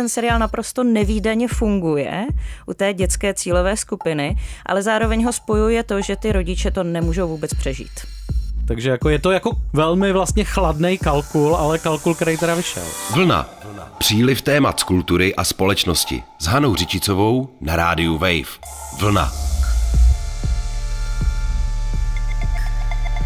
ten 0.00 0.08
seriál 0.08 0.38
naprosto 0.38 0.84
nevýdaně 0.84 1.48
funguje 1.48 2.26
u 2.66 2.74
té 2.74 2.94
dětské 2.94 3.34
cílové 3.34 3.76
skupiny, 3.76 4.36
ale 4.66 4.82
zároveň 4.82 5.24
ho 5.24 5.32
spojuje 5.32 5.82
to, 5.82 6.00
že 6.00 6.16
ty 6.16 6.32
rodiče 6.32 6.70
to 6.70 6.84
nemůžou 6.84 7.28
vůbec 7.28 7.54
přežít. 7.54 7.90
Takže 8.68 8.90
jako 8.90 9.08
je 9.08 9.18
to 9.18 9.30
jako 9.30 9.50
velmi 9.72 10.12
vlastně 10.12 10.44
chladný 10.44 10.98
kalkul, 10.98 11.56
ale 11.56 11.78
kalkul, 11.78 12.14
který 12.14 12.36
teda 12.36 12.54
vyšel. 12.54 12.82
Vlna. 13.14 13.48
Příliv 13.98 14.42
témat 14.42 14.80
z 14.80 14.82
kultury 14.82 15.34
a 15.34 15.44
společnosti 15.44 16.22
s 16.38 16.46
Hanou 16.46 16.74
Řičicovou 16.74 17.48
na 17.60 17.76
rádiu 17.76 18.18
Wave. 18.18 18.50
Vlna. 19.00 19.32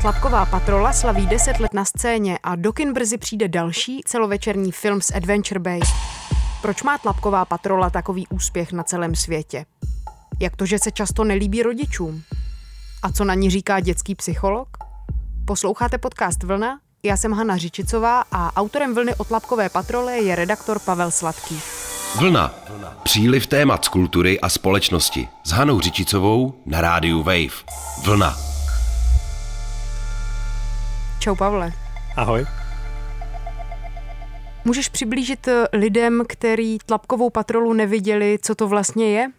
Tlapková 0.03 0.47
patrola 0.47 0.93
slaví 0.93 1.27
10 1.27 1.61
let 1.61 1.75
na 1.75 1.85
scéně 1.85 2.39
a 2.43 2.57
do 2.57 2.73
kin 2.73 2.93
brzy 2.93 3.19
přijde 3.19 3.49
další 3.49 4.01
celovečerní 4.05 4.73
film 4.73 5.01
z 5.01 5.11
Adventure 5.11 5.61
Bay. 5.61 5.81
Proč 6.65 6.83
má 6.83 6.99
Tlapková 6.99 7.45
patrola 7.45 7.91
takový 7.91 8.27
úspěch 8.29 8.73
na 8.73 8.83
celém 8.83 9.15
světě? 9.15 9.67
Jak 10.41 10.57
to, 10.57 10.67
že 10.67 10.79
se 10.79 10.91
často 10.91 11.25
nelíbí 11.25 11.63
rodičům? 11.63 12.23
A 13.03 13.13
co 13.13 13.25
na 13.25 13.35
ní 13.35 13.51
říká 13.51 13.81
dětský 13.81 14.15
psycholog? 14.15 14.69
Posloucháte 15.45 15.99
podcast 15.99 16.43
Vlna? 16.43 16.81
Já 17.03 17.17
jsem 17.17 17.33
Hana 17.33 17.57
Řičicová 17.57 18.25
a 18.33 18.57
autorem 18.57 18.95
Vlny 18.95 19.15
o 19.15 19.25
Tlapkové 19.25 19.69
patrole 19.69 20.19
je 20.19 20.37
redaktor 20.37 20.79
Pavel 20.79 21.11
Sladký. 21.11 21.61
Vlna. 22.19 22.55
Příliv 23.03 23.47
témat 23.47 23.85
z 23.85 23.89
kultury 23.89 24.41
a 24.41 24.49
společnosti 24.49 25.29
s 25.45 25.51
Hanou 25.51 25.81
Řičicovou 25.81 26.55
na 26.67 26.81
rádiu 26.81 27.23
Wave. 27.23 27.65
Vlna. 28.05 28.37
Čau 31.19 31.35
Pavle. 31.35 31.73
Ahoj. 32.17 32.47
Můžeš 34.67 34.89
přiblížit 34.89 35.49
eh, 35.49 35.67
lidem, 35.73 36.23
který 36.29 36.79
Tlapkovou 36.87 37.31
patrolu 37.31 37.73
neviděli, 37.73 38.39
co 38.43 38.55
to 38.55 38.69
vlastně 38.69 39.11
je? 39.11 39.31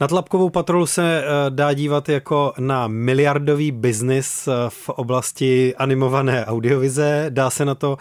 Na 0.00 0.08
Tlapkovou 0.08 0.50
patrolu 0.50 0.86
se 0.86 1.24
eh, 1.24 1.50
dá 1.50 1.72
dívat 1.72 2.08
jako 2.08 2.52
na 2.58 2.86
miliardový 2.86 3.70
biznis 3.70 4.48
eh, 4.48 4.52
v 4.68 4.88
oblasti 4.88 5.74
animované 5.76 6.46
audiovize. 6.46 7.26
Dá 7.28 7.50
se 7.50 7.64
na 7.64 7.74
to 7.74 7.96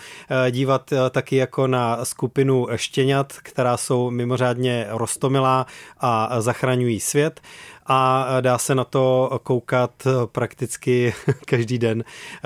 dívat 0.50 0.94
taky 1.12 1.36
jako 1.36 1.68
na 1.68 2.06
skupinu 2.06 2.68
štěňat, 2.76 3.34
která 3.44 3.78
jsou 3.78 4.12
mimořádně 4.12 4.88
rostomilá 4.90 5.66
a 6.00 6.42
zachraňují 6.42 7.00
svět 7.00 7.42
a 7.86 8.28
dá 8.42 8.58
se 8.58 8.76
na 8.76 8.84
to 8.84 9.40
koukat 9.44 9.92
prakticky 10.32 11.14
každý 11.46 11.78
den 11.78 12.04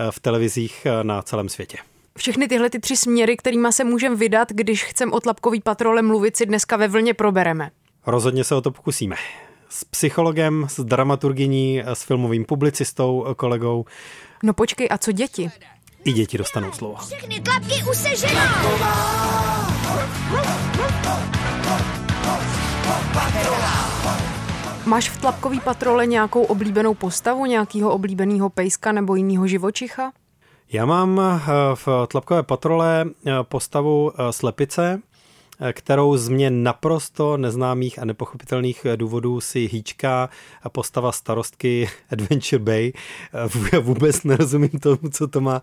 v 0.10 0.20
televizích 0.20 0.88
na 1.04 1.22
celém 1.22 1.50
světě. 1.50 1.78
Všechny 2.18 2.48
tyhle 2.48 2.70
ty 2.70 2.80
tři 2.80 2.98
směry, 2.98 3.38
kterými 3.38 3.68
se 3.72 3.84
můžeme 3.84 4.16
vydat, 4.16 4.52
když 4.52 4.84
chcem 4.84 5.14
o 5.14 5.20
tlapkový 5.20 5.62
patrole 5.62 6.02
mluvit, 6.02 6.38
si 6.38 6.46
dneska 6.46 6.78
ve 6.78 6.88
vlně 6.88 7.14
probereme. 7.14 7.72
Rozhodně 8.06 8.44
se 8.44 8.56
o 8.56 8.62
to 8.62 8.72
pokusíme. 8.72 9.16
S 9.70 9.84
psychologem, 9.84 10.66
s 10.70 10.84
dramaturgyní, 10.84 11.84
s 11.86 12.04
filmovým 12.04 12.46
publicistou, 12.46 13.26
kolegou. 13.38 13.86
No 14.44 14.54
počkej, 14.54 14.88
a 14.92 14.98
co 14.98 15.12
děti? 15.12 15.52
I 16.04 16.14
děti 16.14 16.38
dostanou 16.38 16.72
slovo. 16.72 16.96
Všechny 16.96 17.40
tlapky 17.40 17.74
usežená! 17.92 18.66
Máš 24.86 25.10
v 25.10 25.22
tlapkový 25.22 25.60
patrole 25.60 26.06
nějakou 26.06 26.44
oblíbenou 26.44 26.94
postavu, 26.94 27.46
nějakého 27.46 27.92
oblíbeného 27.92 28.50
pejska 28.50 28.92
nebo 28.92 29.16
jiného 29.16 29.48
živočicha? 29.48 30.12
Já 30.70 30.86
mám 30.86 31.20
eh, 31.20 31.42
v 31.76 31.88
tlapkové 32.08 32.44
patrole 32.44 33.06
eh, 33.26 33.32
postavu 33.44 34.12
eh, 34.12 34.34
slepice, 34.34 35.02
kterou 35.74 36.18
z 36.18 36.30
mě 36.30 36.50
naprosto 36.50 37.38
neznámých 37.38 38.00
a 38.00 38.06
nepochopitelných 38.06 38.88
důvodů 38.96 39.42
si 39.42 39.60
hýčká 39.60 40.30
postava 40.72 41.12
starostky 41.12 41.90
Adventure 42.12 42.60
Bay. 42.60 42.94
Já 43.74 43.80
vůbec 43.82 44.24
nerozumím 44.24 44.70
tomu, 44.70 45.10
co 45.12 45.28
to 45.28 45.42
má 45.42 45.62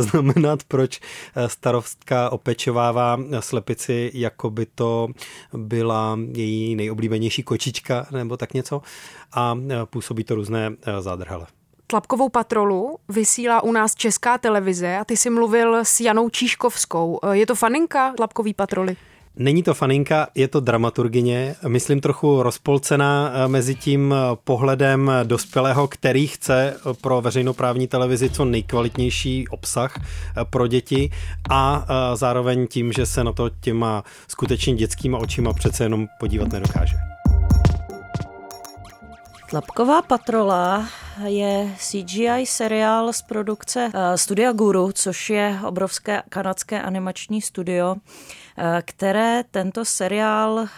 znamenat, 0.00 0.64
proč 0.68 1.00
starostka 1.46 2.30
opečovává 2.30 3.18
slepici, 3.40 4.10
jako 4.14 4.50
by 4.50 4.66
to 4.66 5.08
byla 5.52 6.18
její 6.32 6.76
nejoblíbenější 6.76 7.42
kočička 7.42 8.06
nebo 8.10 8.36
tak 8.36 8.54
něco 8.54 8.82
a 9.32 9.58
působí 9.84 10.24
to 10.24 10.34
různé 10.34 10.76
zádrhele. 11.00 11.46
Tlapkovou 11.88 12.28
patrolu 12.28 12.98
vysílá 13.08 13.62
u 13.62 13.72
nás 13.72 13.94
Česká 13.94 14.38
televize 14.38 14.96
a 14.96 15.04
ty 15.04 15.16
jsi 15.16 15.30
mluvil 15.30 15.76
s 15.76 16.00
Janou 16.00 16.28
Číškovskou. 16.28 17.20
Je 17.32 17.46
to 17.46 17.54
faninka 17.54 18.12
Tlapkový 18.16 18.54
patroly? 18.54 18.96
Není 19.36 19.62
to 19.62 19.74
faninka, 19.74 20.28
je 20.34 20.48
to 20.48 20.60
dramaturgině, 20.60 21.54
myslím 21.68 22.00
trochu 22.00 22.42
rozpolcená 22.42 23.32
eh, 23.34 23.48
mezi 23.48 23.74
tím 23.74 24.14
eh, 24.14 24.36
pohledem 24.44 25.12
dospělého, 25.24 25.88
který 25.88 26.26
chce 26.26 26.76
eh, 26.76 26.94
pro 27.00 27.20
veřejnoprávní 27.20 27.88
televizi 27.88 28.30
co 28.30 28.44
nejkvalitnější 28.44 29.48
obsah 29.48 30.00
pro 30.50 30.66
děti 30.66 31.10
a 31.50 31.86
zároveň 32.14 32.66
tím, 32.66 32.92
že 32.92 33.06
se 33.06 33.24
na 33.24 33.32
to 33.32 33.50
těma 33.60 34.04
skutečně 34.28 34.74
dětskýma 34.74 35.18
očima 35.18 35.52
přece 35.52 35.84
jenom 35.84 36.06
podívat 36.20 36.48
nedokáže. 36.48 36.96
Tlapková 39.50 40.02
patrola 40.02 40.88
je 41.24 41.74
CGI 41.78 42.46
seriál 42.46 43.12
z 43.12 43.22
produkce 43.22 43.90
Studia 44.16 44.52
Guru, 44.52 44.92
což 44.92 45.30
je 45.30 45.58
obrovské 45.66 46.22
kanadské 46.28 46.82
animační 46.82 47.42
studio, 47.42 47.96
které 48.82 49.44
tento 49.50 49.84
seriál 49.84 50.58
eh, 50.58 50.68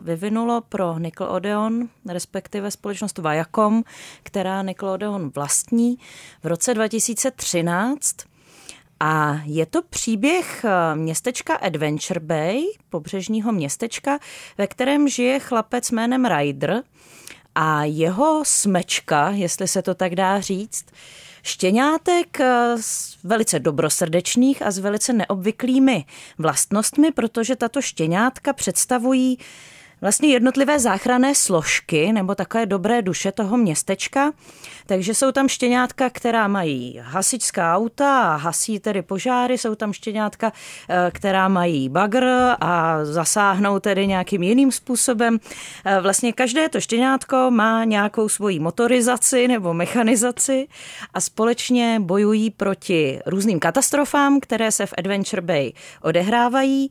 vyvinulo 0.00 0.60
pro 0.60 0.98
Nickelodeon, 0.98 1.88
respektive 2.08 2.70
společnost 2.70 3.18
Viacom, 3.18 3.82
která 4.22 4.62
Nickelodeon 4.62 5.30
vlastní 5.30 5.98
v 6.42 6.46
roce 6.46 6.74
2013. 6.74 8.16
A 9.00 9.40
je 9.44 9.66
to 9.66 9.82
příběh 9.82 10.64
eh, 10.64 10.96
městečka 10.96 11.54
Adventure 11.54 12.20
Bay, 12.20 12.62
pobřežního 12.90 13.52
městečka, 13.52 14.18
ve 14.58 14.66
kterém 14.66 15.08
žije 15.08 15.38
chlapec 15.38 15.90
jménem 15.90 16.24
Ryder 16.24 16.82
a 17.58 17.84
jeho 17.84 18.42
smečka, 18.46 19.30
jestli 19.30 19.68
se 19.68 19.82
to 19.82 19.94
tak 19.94 20.14
dá 20.14 20.40
říct, 20.40 20.84
štěňátek 21.42 22.40
s 22.80 23.14
eh, 23.14 23.18
velice 23.24 23.58
dobrosrdečných 23.58 24.62
a 24.62 24.70
s 24.70 24.78
velice 24.78 25.12
neobvyklými 25.12 26.04
vlastnostmi, 26.38 27.12
protože 27.12 27.56
tato 27.56 27.82
štěňátka 27.82 28.52
představují 28.52 29.38
vlastně 30.00 30.28
jednotlivé 30.28 30.78
záchranné 30.78 31.34
složky 31.34 32.12
nebo 32.12 32.34
takové 32.34 32.66
dobré 32.66 33.02
duše 33.02 33.32
toho 33.32 33.56
městečka. 33.56 34.32
Takže 34.86 35.14
jsou 35.14 35.32
tam 35.32 35.48
štěňátka, 35.48 36.10
která 36.10 36.48
mají 36.48 37.00
hasičská 37.02 37.76
auta 37.76 38.20
a 38.22 38.36
hasí 38.36 38.80
tedy 38.80 39.02
požáry, 39.02 39.58
jsou 39.58 39.74
tam 39.74 39.92
štěňátka, 39.92 40.52
eh, 40.88 41.10
která 41.14 41.48
mají 41.48 41.88
bagr 41.88 42.24
a 42.60 43.04
zasáhnou 43.04 43.80
tedy 43.80 44.06
nějakým 44.06 44.42
jiným 44.42 44.72
způsobem. 44.72 45.38
Eh, 45.84 46.00
vlastně 46.00 46.32
každé 46.32 46.68
to 46.68 46.80
štěňátko 46.80 47.50
má 47.50 47.84
nějakou 47.84 48.28
svoji 48.28 48.58
motorizaci 48.58 49.48
nebo 49.48 49.74
mechanizaci 49.74 50.68
a 51.14 51.20
společně 51.20 52.00
bojují 52.00 52.50
proti 52.50 53.20
různým 53.26 53.60
katastrofám, 53.60 54.40
které 54.40 54.72
se 54.72 54.86
v 54.86 54.94
Adventure 54.98 55.42
Bay 55.42 55.72
odehrávají. 56.02 56.90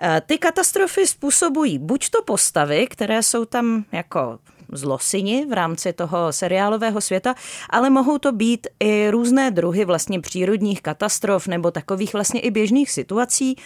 Eh, 0.00 0.22
ty 0.26 0.38
katastrofy 0.38 1.06
způsobují 1.06 1.78
buď 1.78 2.10
to 2.10 2.22
postavy, 2.22 2.86
které 2.86 3.22
jsou 3.22 3.44
tam 3.44 3.84
jako 3.92 4.38
zlosini 4.72 5.46
v 5.46 5.52
rámci 5.52 5.92
toho 5.92 6.32
seriálového 6.32 7.00
světa, 7.00 7.34
ale 7.70 7.90
mohou 7.90 8.18
to 8.18 8.32
být 8.32 8.66
i 8.80 9.10
různé 9.10 9.50
druhy 9.50 9.84
vlastně 9.84 10.20
přírodních 10.20 10.82
katastrof 10.82 11.46
nebo 11.46 11.70
takových 11.70 12.12
vlastně 12.12 12.40
i 12.40 12.50
běžných 12.50 12.90
situací, 12.90 13.56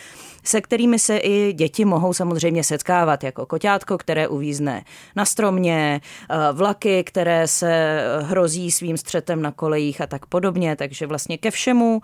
se 0.45 0.61
kterými 0.61 0.99
se 0.99 1.17
i 1.17 1.53
děti 1.53 1.85
mohou 1.85 2.13
samozřejmě 2.13 2.65
setkávat, 2.65 3.25
jako 3.25 3.47
koťátko, 3.47 3.99
které 3.99 4.29
uvízne 4.29 4.85
na 5.17 5.25
stromě, 5.25 6.01
eh, 6.31 6.37
vlaky, 6.53 7.05
které 7.05 7.49
se 7.49 8.01
hrozí 8.23 8.71
svým 8.71 8.97
střetem 8.97 9.43
na 9.43 9.53
kolejích 9.53 10.01
a 10.01 10.07
tak 10.07 10.27
podobně. 10.27 10.77
Takže 10.77 11.07
vlastně 11.07 11.39
ke 11.39 11.51
všemu 11.51 12.03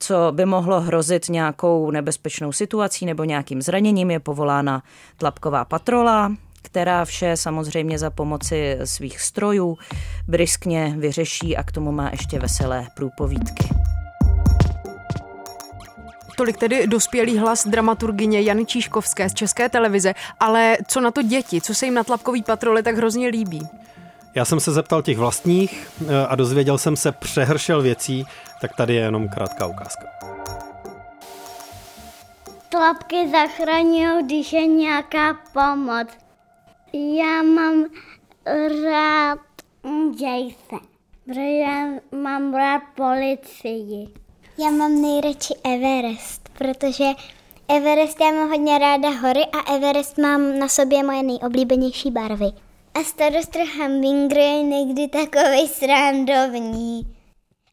co 0.00 0.14
by 0.30 0.46
mohlo 0.46 0.80
hrozit 0.80 1.28
nějakou 1.28 1.90
nebezpečnou 1.90 2.52
situací 2.52 3.06
nebo 3.06 3.24
nějakým 3.24 3.62
zraněním, 3.62 4.10
je 4.10 4.20
povolána 4.20 4.82
tlapková 5.16 5.64
patrola, 5.64 6.32
která 6.62 7.04
vše 7.04 7.36
samozřejmě 7.36 7.98
za 7.98 8.10
pomoci 8.10 8.78
svých 8.84 9.20
strojů 9.20 9.78
briskně 10.28 10.94
vyřeší 10.98 11.56
a 11.56 11.62
k 11.62 11.72
tomu 11.72 11.92
má 11.92 12.08
ještě 12.10 12.38
veselé 12.38 12.86
průpovídky. 12.96 13.68
Tolik 16.36 16.56
tedy 16.56 16.86
dospělý 16.86 17.38
hlas 17.38 17.66
dramaturgyně 17.66 18.40
Jany 18.40 18.66
Číškovské 18.66 19.28
z 19.28 19.34
České 19.34 19.68
televize, 19.68 20.14
ale 20.40 20.76
co 20.88 21.00
na 21.00 21.10
to 21.10 21.22
děti, 21.22 21.60
co 21.60 21.74
se 21.74 21.84
jim 21.84 21.94
na 21.94 22.04
tlapkový 22.04 22.42
patrole 22.42 22.82
tak 22.82 22.96
hrozně 22.96 23.28
líbí? 23.28 23.68
Já 24.34 24.44
jsem 24.44 24.60
se 24.60 24.72
zeptal 24.72 25.02
těch 25.02 25.18
vlastních 25.18 25.88
eh, 26.08 26.26
a 26.26 26.34
dozvěděl 26.36 26.78
jsem 26.78 26.96
se 26.96 27.12
přehršel 27.12 27.82
věcí, 27.82 28.26
tak 28.60 28.76
tady 28.76 28.94
je 28.94 29.00
jenom 29.00 29.28
krátká 29.28 29.66
ukázka. 29.66 30.06
Tlapky 32.68 33.30
zachraňují, 33.30 34.24
když 34.24 34.52
je 34.52 34.66
nějaká 34.66 35.38
pomoc. 35.52 36.08
Já 36.92 37.42
mám 37.42 37.84
rád 38.90 39.38
Jason, 40.20 40.80
protože 41.24 41.40
já 41.40 41.86
mám 42.22 42.54
rád 42.54 42.82
policii. 42.96 44.08
Já 44.58 44.70
mám 44.70 45.02
nejradši 45.02 45.54
Everest, 45.64 46.48
protože 46.58 47.04
Everest 47.68 48.20
já 48.20 48.30
mám 48.30 48.48
hodně 48.48 48.78
ráda 48.78 49.10
hory 49.10 49.40
a 49.40 49.74
Everest 49.74 50.18
mám 50.18 50.58
na 50.58 50.68
sobě 50.68 51.02
moje 51.02 51.22
nejoblíbenější 51.22 52.10
barvy. 52.10 52.52
A 52.94 53.04
starostr 53.04 53.58
Hummingbird 53.76 54.40
je 54.40 54.62
někdy 54.62 55.08
takový 55.08 55.68
srandovní. 55.68 57.16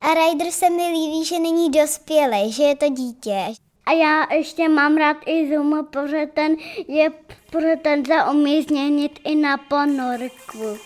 A 0.01 0.13
Ryder 0.13 0.51
se 0.51 0.69
mi 0.69 0.87
líbí, 0.87 1.25
že 1.25 1.39
není 1.39 1.71
dospělý, 1.71 2.51
že 2.51 2.63
je 2.63 2.75
to 2.75 2.89
dítě. 2.89 3.45
A 3.85 3.91
já 3.91 4.33
ještě 4.33 4.69
mám 4.69 4.97
rád 4.97 5.17
i 5.25 5.55
Zuma, 5.55 5.83
protože 5.83 6.25
ten 6.33 6.55
je, 6.87 7.11
protože 7.51 7.75
ten 7.81 8.05
se 8.05 8.13
umí 8.31 8.63
změnit 8.63 9.19
i 9.23 9.35
na 9.35 9.57
ponorku. 9.57 10.77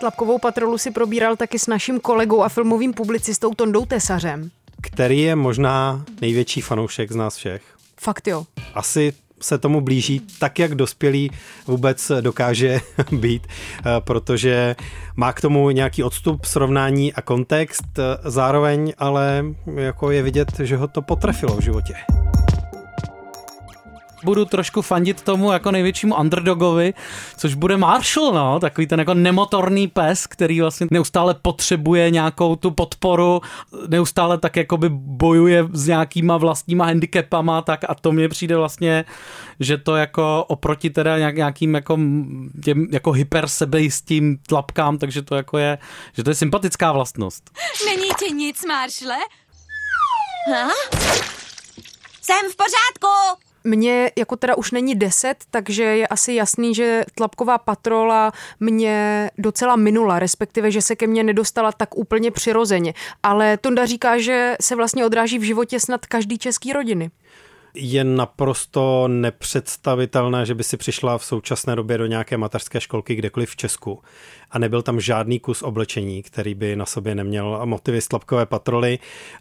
Tlapkovou 0.00 0.38
patrolu 0.38 0.78
si 0.78 0.90
probíral 0.90 1.36
taky 1.36 1.58
s 1.58 1.66
naším 1.66 2.00
kolegou 2.00 2.42
a 2.42 2.48
filmovým 2.48 2.92
publicistou 2.92 3.54
Tondou 3.54 3.84
Tesařem. 3.84 4.50
Který 4.82 5.20
je 5.20 5.36
možná 5.36 6.04
největší 6.20 6.60
fanoušek 6.60 7.12
z 7.12 7.16
nás 7.16 7.36
všech. 7.36 7.62
Fakt 8.00 8.28
jo. 8.28 8.44
Asi 8.74 9.12
se 9.40 9.58
tomu 9.58 9.80
blíží 9.80 10.20
tak, 10.38 10.58
jak 10.58 10.74
dospělý 10.74 11.30
vůbec 11.66 12.12
dokáže 12.20 12.80
být, 13.12 13.46
eh, 13.46 13.82
protože 14.00 14.76
má 15.16 15.32
k 15.32 15.40
tomu 15.40 15.70
nějaký 15.70 16.02
odstup, 16.02 16.44
srovnání 16.44 17.12
a 17.12 17.22
kontext, 17.22 17.98
eh, 17.98 18.02
zároveň 18.30 18.92
ale 18.98 19.44
jako 19.74 20.10
je 20.10 20.22
vidět, 20.22 20.52
že 20.62 20.76
ho 20.76 20.88
to 20.88 21.02
potrefilo 21.02 21.56
v 21.56 21.60
životě 21.60 21.94
budu 24.24 24.44
trošku 24.44 24.82
fandit 24.82 25.22
tomu 25.22 25.52
jako 25.52 25.70
největšímu 25.70 26.16
underdogovi, 26.16 26.94
což 27.36 27.54
bude 27.54 27.76
Marshall, 27.76 28.32
no, 28.32 28.60
takový 28.60 28.86
ten 28.86 28.98
jako 28.98 29.14
nemotorný 29.14 29.88
pes, 29.88 30.26
který 30.26 30.60
vlastně 30.60 30.86
neustále 30.90 31.34
potřebuje 31.34 32.10
nějakou 32.10 32.56
tu 32.56 32.70
podporu, 32.70 33.40
neustále 33.88 34.38
tak 34.38 34.56
jakoby 34.56 34.88
bojuje 34.92 35.68
s 35.72 35.86
nějakýma 35.86 36.36
vlastníma 36.36 36.84
handicapama, 36.84 37.62
tak 37.62 37.80
a 37.88 37.94
to 37.94 38.12
mně 38.12 38.28
přijde 38.28 38.56
vlastně, 38.56 39.04
že 39.60 39.76
to 39.78 39.96
jako 39.96 40.44
oproti 40.48 40.90
teda 40.90 41.30
nějakým 41.30 41.74
jako, 41.74 41.98
těm 42.64 42.86
jako 42.90 43.12
hyper 43.12 43.48
sebejistým 43.48 44.38
tlapkám, 44.46 44.98
takže 44.98 45.22
to 45.22 45.34
jako 45.34 45.58
je, 45.58 45.78
že 46.12 46.24
to 46.24 46.30
je 46.30 46.34
sympatická 46.34 46.92
vlastnost. 46.92 47.50
Není 47.84 48.08
ti 48.18 48.34
nic, 48.34 48.64
Marshle? 48.64 49.16
Ha? 50.54 50.68
Jsem 52.22 52.50
v 52.52 52.56
pořádku! 52.56 53.47
Mně 53.68 54.10
jako 54.16 54.36
teda 54.36 54.56
už 54.56 54.70
není 54.70 54.94
deset, 54.94 55.36
takže 55.50 55.82
je 55.82 56.06
asi 56.06 56.32
jasný, 56.32 56.74
že 56.74 57.04
tlapková 57.14 57.58
patrola 57.58 58.32
mě 58.60 59.30
docela 59.38 59.76
minula, 59.76 60.18
respektive, 60.18 60.70
že 60.70 60.82
se 60.82 60.96
ke 60.96 61.06
mně 61.06 61.24
nedostala 61.24 61.72
tak 61.72 61.96
úplně 61.96 62.30
přirozeně. 62.30 62.94
Ale 63.22 63.56
Tonda 63.56 63.86
říká, 63.86 64.18
že 64.18 64.56
se 64.60 64.76
vlastně 64.76 65.06
odráží 65.06 65.38
v 65.38 65.42
životě 65.42 65.80
snad 65.80 66.06
každý 66.06 66.38
český 66.38 66.72
rodiny 66.72 67.10
je 67.74 68.04
naprosto 68.04 69.08
nepředstavitelné, 69.08 70.46
že 70.46 70.54
by 70.54 70.64
si 70.64 70.76
přišla 70.76 71.18
v 71.18 71.24
současné 71.24 71.76
době 71.76 71.98
do 71.98 72.06
nějaké 72.06 72.36
mateřské 72.36 72.80
školky 72.80 73.14
kdekoliv 73.14 73.50
v 73.50 73.56
Česku 73.56 74.02
a 74.50 74.58
nebyl 74.58 74.82
tam 74.82 75.00
žádný 75.00 75.38
kus 75.40 75.62
oblečení, 75.62 76.22
který 76.22 76.54
by 76.54 76.76
na 76.76 76.86
sobě 76.86 77.14
neměl 77.14 77.60
motivy 77.64 78.00
stlapkové 78.00 78.46
patroly 78.46 78.98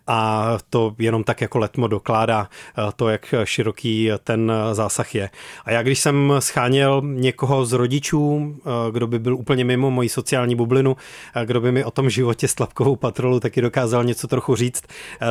a 0.08 0.52
to 0.70 0.96
jenom 1.00 1.24
tak 1.24 1.42
jako 1.42 1.60
letmo 1.60 1.88
dokládá 1.88 2.50
eh, 2.78 2.82
to, 2.96 3.10
jak 3.10 3.34
široký 3.44 4.12
ten 4.24 4.52
zásah 4.72 5.16
je. 5.16 5.30
A 5.66 5.72
já 5.72 5.82
když 5.82 6.00
jsem 6.00 6.34
scháněl 6.40 7.02
někoho 7.06 7.66
z 7.66 7.74
rodičů, 7.74 8.56
eh, 8.60 8.92
kdo 8.92 9.08
by 9.08 9.20
byl 9.20 9.36
úplně 9.36 9.66
mimo 9.66 9.92
moji 9.92 10.10
sociální 10.10 10.56
bublinu, 10.56 10.98
eh, 11.36 11.46
kdo 11.46 11.62
by 11.62 11.72
mi 11.72 11.84
o 11.84 11.92
tom 11.92 12.10
životě 12.10 12.48
s 12.48 12.56
tlapkovou 12.56 12.96
patrolu 12.96 13.40
taky 13.40 13.62
dokázal 13.62 14.04
něco 14.04 14.28
trochu 14.28 14.56
říct, 14.56 14.84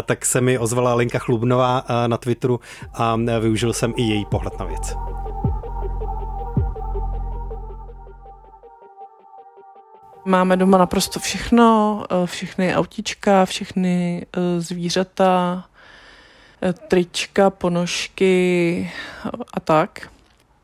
tak 0.02 0.25
se 0.25 0.40
mi 0.40 0.58
ozvala 0.58 0.94
Lenka 0.94 1.19
Chlubnová 1.19 1.84
na 2.06 2.17
Twitteru 2.17 2.61
a 2.94 3.17
využil 3.40 3.73
jsem 3.73 3.94
i 3.96 4.02
její 4.02 4.25
pohled 4.25 4.58
na 4.58 4.67
věc. 4.67 4.96
Máme 10.26 10.56
doma 10.56 10.78
naprosto 10.78 11.20
všechno, 11.20 12.05
eh, 12.11 12.26
všechny 12.26 12.75
autička, 12.75 13.44
všechny 13.44 14.26
eh, 14.37 14.61
zvířata, 14.61 15.64
eh, 16.62 16.73
trička, 16.73 17.50
ponožky 17.50 18.90
a 19.55 19.61
tak. 19.61 20.08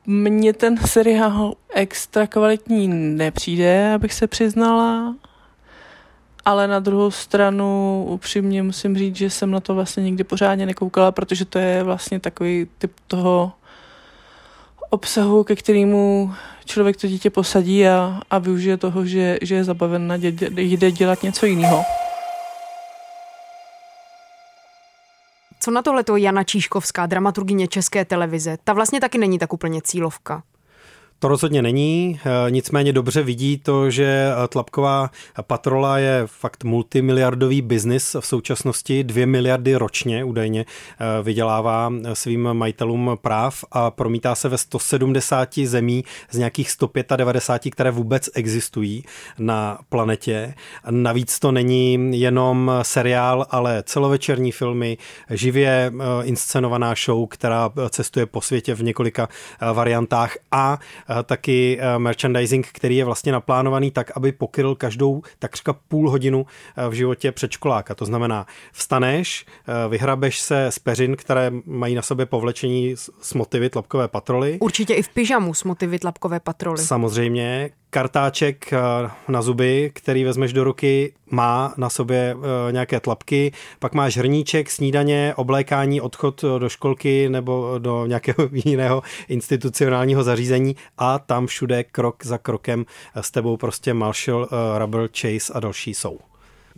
Mně 0.07 0.53
ten 0.53 0.77
seriál 0.77 1.55
extra 1.75 2.27
kvalitní 2.27 2.89
nepřijde, 2.89 3.95
abych 3.95 4.15
se 4.15 4.27
přiznala, 4.27 5.15
ale 6.45 6.69
na 6.69 6.81
druhou 6.81 7.11
stranu 7.11 8.05
upřímně 8.09 8.63
musím 8.63 8.99
říct, 8.99 9.17
že 9.17 9.31
jsem 9.31 9.51
na 9.51 9.61
to 9.61 9.75
vlastně 9.75 10.03
nikdy 10.03 10.25
pořádně 10.25 10.67
nekoukala, 10.67 11.13
protože 11.13 11.45
to 11.45 11.59
je 11.59 11.83
vlastně 11.83 12.21
takový 12.21 12.67
typ 12.79 12.93
toho 13.07 13.53
obsahu, 14.93 15.45
ke 15.45 15.57
kterému 15.57 16.35
člověk 16.65 16.97
to 16.97 17.07
dítě 17.07 17.31
posadí 17.31 17.87
a, 17.87 18.21
a 18.31 18.39
využije 18.39 18.77
toho, 18.77 19.07
že, 19.07 19.39
že 19.43 19.55
je 19.55 19.65
zabaven 19.65 20.13
a 20.13 20.17
dě, 20.17 20.33
jde 20.57 20.91
dělat 20.91 21.23
něco 21.23 21.47
jiného. 21.47 21.85
Co 25.61 25.71
na 25.71 25.83
tohle 25.83 26.05
to 26.05 26.17
Jana 26.17 26.45
Číškovská, 26.45 27.07
dramaturgině 27.07 27.69
České 27.69 28.05
televize? 28.05 28.57
Ta 28.65 28.73
vlastně 28.73 29.01
taky 29.01 29.19
není 29.19 29.39
tak 29.39 29.53
úplně 29.53 29.83
cílovka. 29.83 30.43
To 31.23 31.29
rozhodně 31.29 31.63
není, 31.63 32.21
eh, 32.25 32.51
nicméně 32.51 32.93
dobře 32.93 33.23
vidí 33.23 33.59
to, 33.59 33.91
že 33.91 34.05
eh, 34.05 34.49
tlapková 34.49 35.11
patrola 35.43 35.99
je 35.99 36.23
fakt 36.27 36.65
multimiliardový 36.65 37.63
biznis 37.63 38.17
v 38.21 38.27
současnosti, 38.27 39.05
dvě 39.05 39.27
miliardy 39.27 39.77
ročně 39.77 40.25
údajně 40.25 40.65
eh, 40.65 41.23
vydělává 41.23 41.93
svým 42.13 42.55
majitelům 42.55 43.19
práv 43.21 43.65
a 43.73 43.91
promítá 43.91 44.35
se 44.35 44.49
ve 44.49 44.59
170 44.59 45.59
zemí 45.59 46.05
z 46.31 46.39
nějakých 46.39 46.71
195, 46.71 47.71
které 47.71 47.91
vůbec 47.91 48.31
existují 48.35 49.05
na 49.39 49.79
planetě. 49.89 50.55
Navíc 50.91 51.39
to 51.39 51.53
není 51.53 52.21
jenom 52.21 52.71
seriál, 52.83 53.47
ale 53.51 53.83
celovečerní 53.87 54.53
filmy, 54.53 54.99
živě 55.31 55.93
inscenovaná 56.23 56.95
show, 57.05 57.27
která 57.29 57.71
cestuje 57.91 58.27
po 58.27 58.41
světě 58.41 58.75
v 58.75 58.83
několika 58.83 59.29
variantách 59.73 60.37
a 60.53 60.79
taky 61.23 61.79
eh, 61.81 61.99
merchandising, 61.99 62.69
který 62.73 62.97
je 62.97 63.05
vlastně 63.05 63.33
naplánovaný 63.33 63.91
tak, 63.91 64.11
aby 64.17 64.33
pokryl 64.33 64.75
každou 64.75 65.23
takřka 65.39 65.73
půl 65.73 66.11
hodinu 66.11 66.47
eh, 66.77 66.89
v 66.89 66.93
životě 66.93 67.33
předškoláka. 67.33 67.95
To 67.95 68.05
znamená, 68.05 68.47
vstaneš, 68.73 69.47
eh, 69.47 69.89
vyhrabeš 69.89 70.41
se 70.41 70.67
z 70.71 70.79
peřin, 70.79 71.17
které 71.17 71.51
mají 71.67 71.95
na 71.95 72.03
sobě 72.03 72.27
povlečení 72.27 72.95
s 73.23 73.35
motivy 73.35 73.71
tlapkové 73.71 74.09
patroly. 74.09 74.59
Určitě 74.61 74.95
i 74.95 75.03
v 75.03 75.09
pyžamu 75.09 75.55
s 75.55 75.65
motivy 75.65 75.99
tlapkové 75.99 76.41
patroly. 76.41 76.79
Samozřejmě 76.79 77.71
kartáček 77.93 78.73
eh, 78.73 78.79
na 79.29 79.43
zuby, 79.43 79.91
který 79.95 80.25
vezmeš 80.25 80.53
do 80.53 80.65
ruky, 80.65 81.15
má 81.31 81.75
na 81.77 81.91
sobě 81.91 82.37
eh, 82.37 82.73
nějaké 82.73 83.01
tlapky, 83.01 83.53
pak 83.79 83.95
máš 83.95 84.17
hrníček, 84.17 84.71
snídaně, 84.71 85.35
oblékání, 85.37 86.01
odchod 86.01 86.45
do 86.59 86.69
školky 86.69 87.29
nebo 87.29 87.75
do 87.79 88.07
nějakého 88.07 88.49
jiného 88.53 89.03
institucionálního 89.29 90.23
zařízení 90.23 90.77
a 90.99 91.19
tam 91.19 91.47
všude 91.47 91.85
krok 91.85 92.25
za 92.25 92.39
krokem 92.39 92.87
s 93.15 93.31
tebou 93.31 93.57
prostě 93.57 93.95
Marshall, 93.95 94.49
eh, 94.51 94.79
Rubber, 94.79 95.09
Chase 95.21 95.53
a 95.53 95.61
další 95.61 95.95
jsou. 95.95 96.19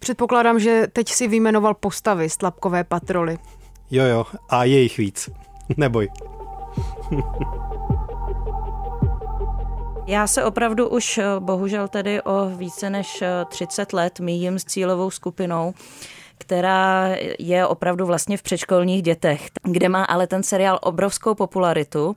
Předpokládám, 0.01 0.61
že 0.61 0.87
teď 0.93 1.09
si 1.09 1.29
vyjmenoval 1.29 1.75
postavy 1.75 2.31
z 2.31 2.37
tlapkové 2.37 2.85
patroly. 2.85 3.39
Jo, 3.91 4.05
jo, 4.05 4.27
a 4.49 4.65
je 4.65 4.81
jich 4.81 4.99
víc. 4.99 5.31
Neboj. 5.77 6.09
Já 10.07 10.27
se 10.27 10.45
opravdu 10.45 10.89
už 10.89 11.19
eh, 11.19 11.25
bohužel 11.39 11.89
tedy 11.89 12.23
o 12.23 12.47
více 12.49 12.91
než 12.91 13.23
30 13.49 13.83
eh, 13.83 13.97
let 13.97 14.21
míjím 14.21 14.59
s 14.59 14.65
cílovou 14.65 15.11
skupinou, 15.11 15.75
která 16.39 17.09
je 17.39 17.67
opravdu 17.67 18.07
vlastně 18.07 18.37
v 18.37 18.43
předškolních 18.43 19.03
dětech, 19.03 19.51
kde 19.63 19.89
má 19.89 20.05
ale 20.05 20.27
ten 20.27 20.43
seriál 20.43 20.79
obrovskou 20.83 21.35
popularitu. 21.35 22.17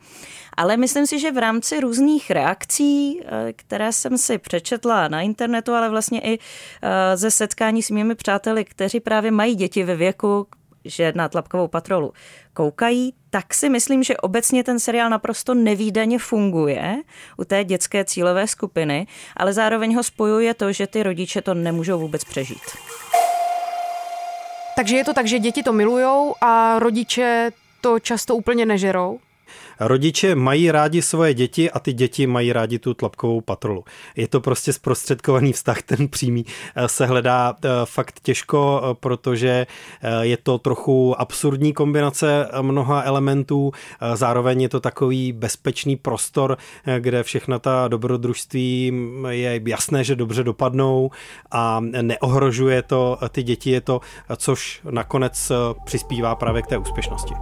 Ale 0.57 0.77
myslím 0.77 1.07
si, 1.07 1.19
že 1.19 1.31
v 1.31 1.37
rámci 1.37 1.79
různých 1.79 2.31
reakcí, 2.31 3.21
eh, 3.21 3.53
které 3.53 3.91
jsem 3.91 4.17
si 4.17 4.37
přečetla 4.37 5.07
na 5.07 5.21
internetu, 5.21 5.73
ale 5.73 5.89
vlastně 5.89 6.21
i 6.21 6.39
ze 7.15 7.31
setkání 7.31 7.83
s 7.83 7.89
mými 7.89 8.15
přáteli, 8.15 8.65
kteří 8.65 8.99
právě 8.99 9.31
mají 9.31 9.55
děti 9.55 9.83
ve 9.83 9.95
věku, 9.95 10.47
že 10.85 11.13
na 11.15 11.29
tlapkovou 11.29 11.67
patrolu 11.67 12.13
koukají, 12.53 13.13
tak 13.29 13.53
si 13.53 13.69
myslím, 13.69 14.03
že 14.03 14.17
obecně 14.17 14.63
ten 14.63 14.79
seriál 14.79 15.09
naprosto 15.09 15.53
nevýdaně 15.53 16.19
funguje 16.19 16.97
u 17.37 17.43
té 17.43 17.63
dětské 17.63 18.05
cílové 18.05 18.47
skupiny, 18.47 19.07
ale 19.37 19.53
zároveň 19.53 19.95
ho 19.95 20.03
spojuje 20.03 20.53
to, 20.53 20.71
že 20.71 20.87
ty 20.87 21.03
rodiče 21.03 21.41
to 21.41 21.53
nemůžou 21.53 21.99
vůbec 21.99 22.23
přežít. 22.23 22.61
Takže 24.75 24.97
je 24.97 25.05
to 25.05 25.13
tak, 25.13 25.27
že 25.27 25.39
děti 25.39 25.63
to 25.63 25.73
milujou 25.73 26.35
a 26.41 26.79
rodiče 26.79 27.51
to 27.81 27.99
často 27.99 28.35
úplně 28.35 28.65
nežerou? 28.65 29.19
Rodiče 29.79 30.35
mají 30.35 30.71
rádi 30.71 31.01
svoje 31.01 31.33
děti 31.33 31.71
a 31.71 31.79
ty 31.79 31.93
děti 31.93 32.27
mají 32.27 32.53
rádi 32.53 32.79
tu 32.79 32.93
tlapkovou 32.93 33.41
patrolu. 33.41 33.83
Je 34.15 34.27
to 34.27 34.41
prostě 34.41 34.73
zprostředkovaný 34.73 35.53
vztah, 35.53 35.81
ten 35.81 36.07
přímý 36.07 36.45
eh, 36.75 36.87
se 36.87 37.05
hledá 37.05 37.55
eh, 37.63 37.69
fakt 37.85 38.19
těžko, 38.19 38.81
eh, 38.83 38.95
protože 38.99 39.67
je 40.21 40.37
to 40.37 40.57
trochu 40.57 41.21
absurdní 41.21 41.73
kombinace 41.73 42.49
mnoha 42.61 43.01
elementů, 43.01 43.71
zároveň 44.13 44.61
je 44.61 44.69
to 44.69 44.79
takový 44.79 45.31
bezpečný 45.31 45.95
prostor, 45.95 46.57
kde 46.99 47.23
všechna 47.23 47.59
ta 47.59 47.87
dobrodružství 47.87 48.91
mm, 48.91 49.25
je 49.25 49.61
jasné, 49.65 50.03
že 50.03 50.15
dobře 50.15 50.43
dopadnou 50.43 51.11
a 51.51 51.79
neohrožuje 51.79 52.81
to 52.81 53.17
ty 53.29 53.43
děti, 53.43 53.71
je 53.71 53.81
to, 53.81 54.01
což 54.37 54.81
nakonec 54.91 55.51
přispívá 55.85 56.35
právě 56.35 56.61
k 56.61 56.67
té 56.67 56.77
úspěšnosti. 56.77 57.33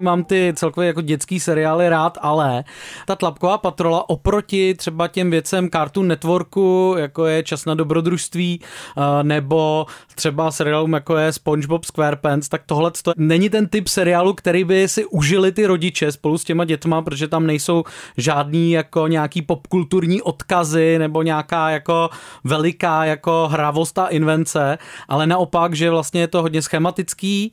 Mám 0.00 0.24
ty 0.24 0.52
celkově 0.56 0.86
jako 0.86 1.00
dětský 1.00 1.40
seriály 1.40 1.88
rád, 1.88 2.18
ale 2.20 2.64
ta 3.06 3.16
tlapková 3.16 3.58
patrola 3.58 4.10
oproti 4.10 4.74
třeba 4.74 5.08
těm 5.08 5.30
věcem 5.30 5.70
Cartoon 5.70 6.08
Networku, 6.08 6.94
jako 6.98 7.26
je 7.26 7.42
Čas 7.42 7.64
na 7.64 7.74
dobrodružství, 7.74 8.60
eh, 8.60 9.22
nebo 9.22 9.86
třeba 10.14 10.50
seriálům 10.50 10.92
jako 10.92 11.16
je 11.16 11.32
SpongeBob 11.32 11.84
SquarePants, 11.84 12.48
tak 12.48 12.62
tohle 12.66 12.92
není 13.16 13.50
ten 13.50 13.68
typ 13.68 13.88
seriálu, 13.88 14.34
který 14.34 14.64
by 14.64 14.88
si 14.88 15.04
užili 15.04 15.52
ty 15.52 15.66
rodiče 15.66 16.12
spolu 16.12 16.38
s 16.38 16.44
těma 16.44 16.64
dětma, 16.64 17.02
protože 17.02 17.28
tam 17.28 17.46
nejsou 17.46 17.84
žádný 18.16 18.72
jako 18.72 19.06
nějaký 19.06 19.42
popkulturní 19.42 20.22
odkazy 20.22 20.98
nebo 20.98 21.22
nějaká 21.22 21.70
jako 21.70 22.10
veliká 22.44 23.04
jako 23.04 23.48
hravost 23.52 23.98
a 23.98 24.06
invence, 24.06 24.78
ale 25.08 25.26
naopak, 25.26 25.74
že 25.74 25.90
vlastně 25.90 26.20
je 26.20 26.28
to 26.28 26.42
hodně 26.42 26.62
schematický 26.62 27.52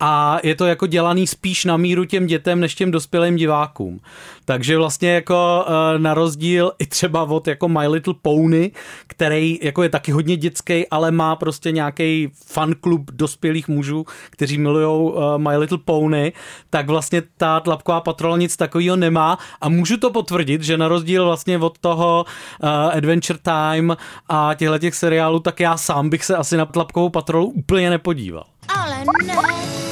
a 0.00 0.38
je 0.42 0.54
to 0.54 0.66
jako 0.66 0.86
dělaný 0.86 1.26
spíš 1.26 1.64
na 1.64 1.76
míru 1.76 2.04
těm 2.04 2.26
dětem 2.26 2.60
než 2.60 2.74
těm 2.74 2.90
dospělým 2.90 3.36
divákům. 3.36 4.00
Takže 4.44 4.78
vlastně 4.78 5.10
jako 5.10 5.64
uh, 5.68 6.02
na 6.02 6.14
rozdíl 6.14 6.72
i 6.78 6.86
třeba 6.86 7.22
od 7.22 7.48
jako 7.48 7.68
My 7.68 7.88
Little 7.88 8.14
Pony, 8.22 8.70
který 9.06 9.58
jako 9.62 9.82
je 9.82 9.88
taky 9.88 10.12
hodně 10.12 10.36
dětský, 10.36 10.88
ale 10.88 11.10
má 11.10 11.36
prostě 11.36 11.72
nějaký 11.72 12.30
fanklub 12.46 13.10
dospělých 13.10 13.68
mužů, 13.68 14.04
kteří 14.30 14.58
milují 14.58 15.12
uh, 15.12 15.38
My 15.38 15.56
Little 15.56 15.78
Pony, 15.84 16.32
tak 16.70 16.86
vlastně 16.86 17.22
ta 17.36 17.60
tlapková 17.60 18.00
patrola 18.00 18.36
nic 18.36 18.56
takového 18.56 18.96
nemá 18.96 19.38
a 19.60 19.68
můžu 19.68 19.96
to 19.96 20.10
potvrdit, 20.10 20.62
že 20.62 20.78
na 20.78 20.88
rozdíl 20.88 21.24
vlastně 21.24 21.58
od 21.58 21.78
toho 21.78 22.24
uh, 22.62 22.68
Adventure 22.68 23.38
Time 23.42 23.96
a 24.28 24.54
těchto 24.54 24.78
těch 24.78 24.94
seriálů, 24.94 25.40
tak 25.40 25.60
já 25.60 25.76
sám 25.76 26.08
bych 26.08 26.24
se 26.24 26.36
asi 26.36 26.56
na 26.56 26.66
tlapkovou 26.66 27.08
patrolu 27.08 27.46
úplně 27.46 27.90
nepodíval. 27.90 28.44
Ale 28.68 29.04
ne. 29.26 29.85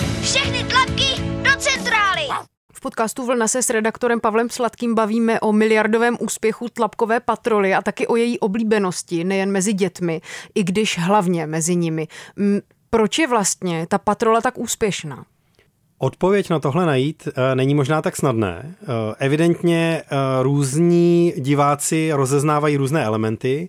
Podcastu 2.85 3.27
Vlna 3.27 3.49
se 3.49 3.63
s 3.63 3.71
redaktorem 3.71 4.21
Pavlem 4.21 4.51
Sladkým 4.51 4.95
bavíme 4.95 5.41
o 5.41 5.53
miliardovém 5.53 6.17
úspěchu 6.21 6.69
tlapkové 6.69 7.21
patroly 7.21 7.75
a 7.75 7.83
taky 7.83 8.07
o 8.07 8.17
její 8.17 8.39
oblíbenosti, 8.39 9.25
nejen 9.25 9.51
mezi 9.51 9.73
dětmi, 9.73 10.21
i 10.55 10.65
když 10.65 10.99
hlavně 10.99 11.47
mezi 11.47 11.77
nimi. 11.77 12.09
Proč 12.91 13.19
je 13.19 13.27
vlastně 13.27 13.87
ta 13.89 13.99
patrola 13.99 14.41
tak 14.41 14.59
úspěšná? 14.59 15.25
Odpověď 15.99 16.51
na 16.51 16.59
tohle 16.59 16.87
najít 16.87 17.29
eh, 17.29 17.55
není 17.55 17.75
možná 17.75 18.03
tak 18.03 18.17
snadné. 18.17 18.75
Eh, 18.83 18.87
evidentně 19.19 20.03
eh, 20.03 20.17
různí 20.43 21.33
diváci 21.37 22.13
rozeznávají 22.13 22.77
různé 22.77 23.05
elementy, 23.05 23.69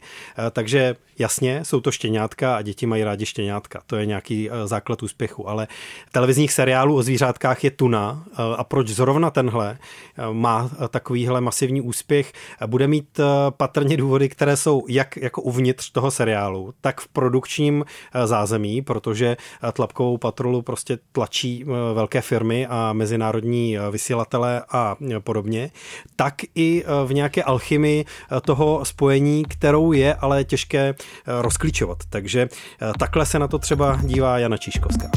takže 0.52 0.96
Jasně, 1.20 1.66
jsou 1.66 1.82
to 1.82 1.92
štěňátka 1.92 2.56
a 2.56 2.62
děti 2.62 2.86
mají 2.86 3.04
rádi 3.04 3.26
štěňátka. 3.26 3.82
To 3.88 3.96
je 3.96 4.06
nějaký 4.06 4.50
eh, 4.50 4.68
základ 4.68 5.04
úspěchu. 5.04 5.50
Ale 5.50 5.68
televizních 6.12 6.54
seriálů 6.54 6.96
o 6.96 7.04
zvířátkách 7.04 7.64
je 7.64 7.72
tuna. 7.72 8.24
Eh, 8.32 8.36
a 8.58 8.64
proč 8.64 8.88
zrovna 8.88 9.32
tenhle 9.32 9.78
eh, 10.18 10.34
má 10.34 10.70
takovýhle 10.90 11.42
masivní 11.42 11.82
úspěch? 11.82 12.34
Bude 12.68 12.88
mít 12.88 13.20
patrně 13.50 13.98
důvody, 13.98 14.30
které 14.30 14.58
jsou 14.58 14.86
jak 14.88 15.18
jako 15.18 15.42
uvnitř 15.42 15.92
toho 15.92 16.12
seriálu, 16.12 16.74
tak 16.82 17.02
v 17.02 17.08
produkčním 17.08 17.86
zázemí, 18.26 18.82
protože 18.82 19.38
tlapkovou 19.74 20.18
patrolu 20.18 20.62
prostě 20.62 20.98
tlačí 21.12 21.66
velké 21.94 22.22
firmy 22.22 22.68
a 22.68 22.94
mezinárodní 22.94 23.78
vysílatele 23.92 24.64
a 24.72 24.96
podobně, 25.20 25.72
tak 26.16 26.36
i 26.56 26.84
v 27.06 27.14
nějaké 27.14 27.44
alchymii 27.44 28.06
toho 28.46 28.86
spojení, 28.86 29.44
kterou 29.46 29.92
je 29.92 30.16
ale 30.16 30.44
těžké 30.44 30.96
rozklíčovat. 31.28 31.98
Takže 32.10 32.42
eh, 32.82 32.94
takhle 33.00 33.26
se 33.26 33.40
na 33.40 33.48
to 33.48 33.60
třeba 33.60 34.00
dívá 34.04 34.40
Jana 34.40 34.58
Číškovská. 34.58 35.10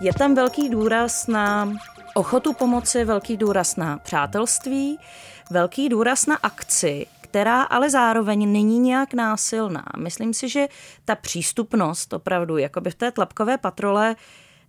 Je 0.00 0.12
tam 0.14 0.34
velký 0.34 0.68
důraz 0.68 1.26
na 1.26 1.72
ochotu 2.14 2.52
pomoci, 2.52 3.04
velký 3.04 3.36
důraz 3.36 3.76
na 3.76 3.98
přátelství, 3.98 4.98
velký 5.50 5.88
důraz 5.88 6.26
na 6.26 6.36
akci, 6.36 7.06
která 7.20 7.62
ale 7.62 7.90
zároveň 7.90 8.52
není 8.52 8.78
nějak 8.78 9.14
násilná. 9.14 9.84
Myslím 9.98 10.34
si, 10.34 10.48
že 10.48 10.68
ta 11.04 11.14
přístupnost 11.14 12.12
opravdu, 12.12 12.56
jako 12.56 12.80
by 12.80 12.90
v 12.90 12.94
té 12.94 13.10
tlapkové 13.10 13.58
patrole 13.58 14.16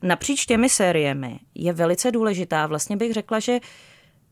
napříč 0.01 0.45
těmi 0.45 0.69
sériemi 0.69 1.39
je 1.55 1.73
velice 1.73 2.11
důležitá. 2.11 2.67
Vlastně 2.67 2.97
bych 2.97 3.13
řekla, 3.13 3.39
že 3.39 3.59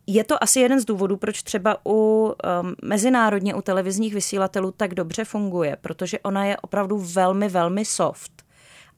je 0.07 0.23
to 0.23 0.43
asi 0.43 0.59
jeden 0.59 0.79
z 0.79 0.85
důvodů, 0.85 1.17
proč 1.17 1.43
třeba 1.43 1.77
u 1.85 2.25
um, 2.61 2.75
mezinárodně 2.83 3.55
u 3.55 3.61
televizních 3.61 4.13
vysílatelů 4.13 4.71
tak 4.71 4.93
dobře 4.93 5.23
funguje, 5.25 5.77
protože 5.81 6.19
ona 6.19 6.45
je 6.45 6.57
opravdu 6.57 6.97
velmi, 6.97 7.49
velmi 7.49 7.85
soft, 7.85 8.43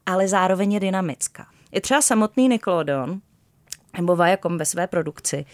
ale 0.06 0.28
zároveň 0.28 0.72
je 0.72 0.80
dynamická. 0.80 1.46
Je 1.72 1.80
třeba 1.80 2.02
samotný 2.02 2.48
Nickelodeon, 2.48 3.20
nebo 3.96 4.16
Viacom 4.16 4.58
ve 4.58 4.64
své 4.64 4.86
produkci, 4.86 5.44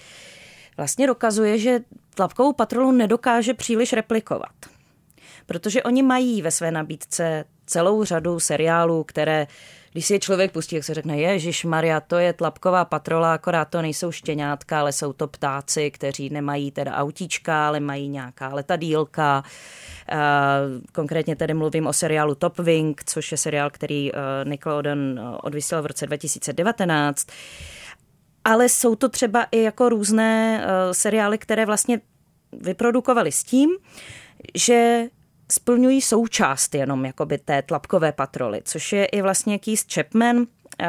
vlastně 0.76 1.06
dokazuje, 1.06 1.58
že 1.58 1.80
tlapkovou 2.14 2.52
patrolu 2.52 2.92
nedokáže 2.92 3.54
příliš 3.54 3.92
replikovat. 3.92 4.52
Protože 5.46 5.82
oni 5.82 6.02
mají 6.02 6.42
ve 6.42 6.50
své 6.50 6.70
nabídce 6.70 7.44
celou 7.66 8.04
řadu 8.04 8.40
seriálů, 8.40 9.04
které 9.04 9.46
když 9.92 10.06
si 10.06 10.12
je 10.12 10.18
člověk 10.18 10.52
pustí, 10.52 10.74
jak 10.74 10.84
se 10.84 10.94
řekne, 10.94 11.18
Ježíš 11.20 11.64
Maria, 11.64 12.00
to 12.00 12.18
je 12.18 12.32
tlapková 12.32 12.84
patrola, 12.84 13.34
akorát 13.34 13.64
to 13.64 13.82
nejsou 13.82 14.12
štěňátka, 14.12 14.80
ale 14.80 14.92
jsou 14.92 15.12
to 15.12 15.28
ptáci, 15.28 15.90
kteří 15.90 16.30
nemají 16.30 16.70
teda 16.70 16.94
autíčka, 16.94 17.68
ale 17.68 17.80
mají 17.80 18.08
nějaká 18.08 18.48
letadílka. 18.48 19.44
Konkrétně 20.92 21.36
tedy 21.36 21.54
mluvím 21.54 21.86
o 21.86 21.92
seriálu 21.92 22.34
Top 22.34 22.58
Wing, 22.58 23.02
což 23.06 23.32
je 23.32 23.38
seriál, 23.38 23.70
který 23.70 24.10
e, 24.10 24.14
Nickelodeon 24.44 25.18
e, 25.18 25.22
odvysílal 25.42 25.82
v 25.82 25.86
roce 25.86 26.06
2019. 26.06 27.26
Ale 28.44 28.68
jsou 28.68 28.94
to 28.94 29.08
třeba 29.08 29.46
i 29.52 29.62
jako 29.62 29.88
různé 29.88 30.64
seriály, 30.92 31.38
které 31.38 31.66
vlastně 31.66 32.00
vyprodukovali 32.52 33.32
s 33.32 33.44
tím, 33.44 33.70
že 34.54 35.08
splňují 35.50 36.00
součást 36.00 36.74
jenom 36.74 37.04
jakoby 37.04 37.38
té 37.38 37.62
tlapkové 37.62 38.12
patroly, 38.12 38.60
což 38.64 38.92
je 38.92 39.04
i 39.04 39.22
vlastně 39.22 39.58
Keith 39.58 39.92
Chapman, 39.94 40.46
eh, 40.80 40.86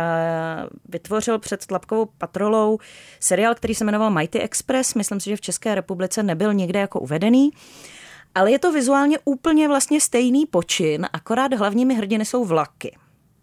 vytvořil 0.90 1.40
před 1.40 1.66
tlapkovou 1.66 2.06
patrolou 2.18 2.80
seriál, 3.20 3.56
který 3.56 3.76
se 3.76 3.84
jmenoval 3.84 4.12
Mighty 4.12 4.40
Express. 4.40 4.94
Myslím 4.94 5.20
si, 5.20 5.30
že 5.30 5.36
v 5.36 5.42
České 5.42 5.76
republice 5.76 6.24
nebyl 6.24 6.54
nikde 6.54 6.80
jako 6.80 7.00
uvedený. 7.00 7.52
Ale 8.36 8.52
je 8.52 8.60
to 8.60 8.72
vizuálně 8.72 9.20
úplně 9.26 9.68
vlastně 9.68 10.02
stejný 10.02 10.46
počin, 10.46 11.08
akorát 11.14 11.54
hlavními 11.54 11.94
hrdiny 11.94 12.26
jsou 12.26 12.46
vlaky. 12.46 12.98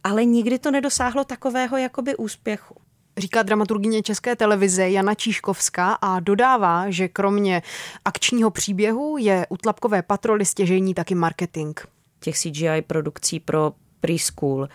Ale 0.05 0.25
nikdy 0.25 0.59
to 0.59 0.71
nedosáhlo 0.71 1.25
takového 1.25 1.77
jakoby 1.77 2.17
úspěchu 2.17 2.88
říká 3.19 3.43
dramaturgině 3.43 4.03
České 4.03 4.37
televize 4.37 4.91
Jana 4.91 5.15
Číškovská 5.15 5.93
a 5.93 6.21
dodává, 6.21 6.91
že 6.91 7.09
kromě 7.09 7.63
akčního 8.05 8.51
příběhu 8.51 9.17
je 9.19 9.47
u 9.49 9.57
Tlapkové 9.57 10.03
patroly 10.03 10.45
stěžení 10.45 10.95
taky 10.95 11.15
marketing. 11.15 11.81
Těch 12.21 12.39
CGI 12.39 12.83
produkcí 12.87 13.41
pro 13.41 13.73
preschool 14.01 14.69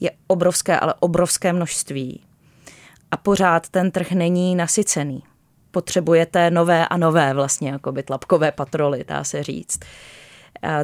je 0.00 0.10
obrovské, 0.26 0.80
ale 0.80 0.94
obrovské 1.00 1.52
množství. 1.52 2.22
A 3.10 3.16
pořád 3.16 3.68
ten 3.68 3.90
trh 3.90 4.12
není 4.12 4.54
nasycený. 4.54 5.22
Potřebujete 5.70 6.50
nové 6.50 6.88
a 6.88 6.96
nové 6.96 7.34
vlastně, 7.34 7.70
jako 7.70 7.92
by 7.92 8.02
tlapkové 8.02 8.52
patroly, 8.52 9.04
dá 9.08 9.24
se 9.24 9.42
říct 9.42 9.80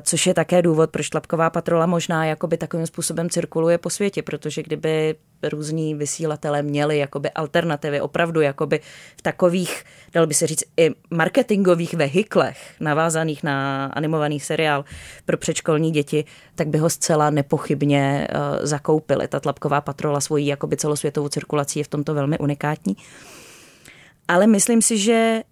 což 0.00 0.26
je 0.26 0.34
také 0.34 0.62
důvod, 0.62 0.90
proč 0.90 1.08
tlapková 1.08 1.50
patrola 1.50 1.86
možná 1.86 2.24
jakoby 2.24 2.56
takovým 2.56 2.86
způsobem 2.86 3.30
cirkuluje 3.30 3.78
po 3.78 3.90
světě, 3.90 4.22
protože 4.22 4.62
kdyby 4.62 5.14
různí 5.42 5.94
vysílatele 5.94 6.62
měli 6.62 6.98
jakoby 6.98 7.30
alternativy 7.30 8.00
opravdu 8.00 8.40
jakoby 8.40 8.80
v 9.16 9.22
takových, 9.22 9.84
dalo 10.12 10.26
by 10.26 10.34
se 10.34 10.46
říct, 10.46 10.64
i 10.76 10.90
marketingových 11.10 11.94
vehiklech 11.94 12.74
navázaných 12.80 13.42
na 13.42 13.86
animovaný 13.86 14.40
seriál 14.40 14.84
pro 15.24 15.36
předškolní 15.36 15.90
děti, 15.90 16.24
tak 16.54 16.68
by 16.68 16.78
ho 16.78 16.90
zcela 16.90 17.30
nepochybně 17.30 18.28
uh, 18.30 18.66
zakoupili. 18.66 19.28
Ta 19.28 19.40
tlapková 19.40 19.80
patrola 19.80 20.20
svojí 20.20 20.46
jakoby 20.46 20.76
celosvětovou 20.76 21.28
cirkulací 21.28 21.78
je 21.78 21.84
v 21.84 21.88
tomto 21.88 22.14
velmi 22.14 22.38
unikátní. 22.38 22.96
Ale 24.28 24.46
myslím 24.46 24.82
si, 24.82 24.98
že 24.98 25.42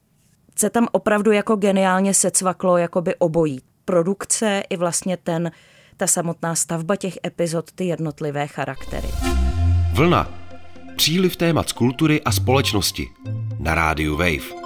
se 0.56 0.70
tam 0.70 0.88
opravdu 0.92 1.32
jako 1.32 1.56
geniálně 1.56 2.14
secvaklo 2.14 2.76
jakoby 2.76 3.14
obojí 3.14 3.60
produkce 3.84 4.62
i 4.70 4.76
vlastně 4.76 5.16
ten, 5.16 5.50
ta 5.96 6.06
samotná 6.06 6.54
stavba 6.54 6.96
těch 6.96 7.18
epizod, 7.26 7.72
ty 7.72 7.84
jednotlivé 7.84 8.46
charaktery. 8.46 9.08
Vlna. 9.92 10.28
Příliv 10.96 11.36
témat 11.36 11.68
z 11.68 11.72
kultury 11.72 12.22
a 12.22 12.32
společnosti. 12.32 13.08
Na 13.58 13.74
rádiu 13.74 14.16
Wave 14.16 14.64